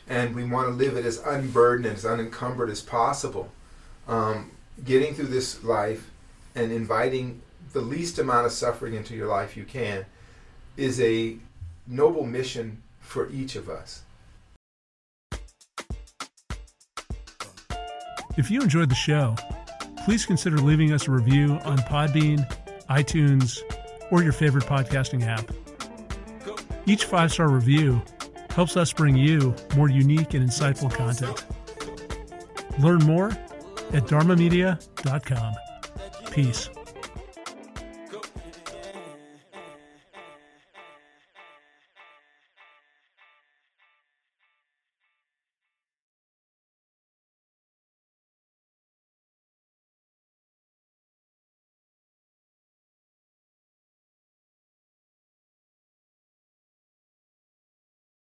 [0.07, 3.49] and we want to live it as unburdened as unencumbered as possible.
[4.07, 4.51] Um,
[4.83, 6.11] getting through this life
[6.53, 10.05] and inviting the least amount of suffering into your life you can
[10.75, 11.37] is a
[11.87, 14.03] noble mission for each of us.
[18.35, 19.35] If you enjoyed the show,
[20.03, 22.45] please consider leaving us a review on Podbean,
[22.89, 23.61] iTunes,
[24.13, 25.51] or your favorite podcasting app.
[26.85, 27.99] Each five star review
[28.51, 31.43] helps us bring you more unique and insightful content.
[32.79, 33.29] Learn more
[33.91, 35.53] at dharmamedia.com.
[36.31, 36.69] Peace.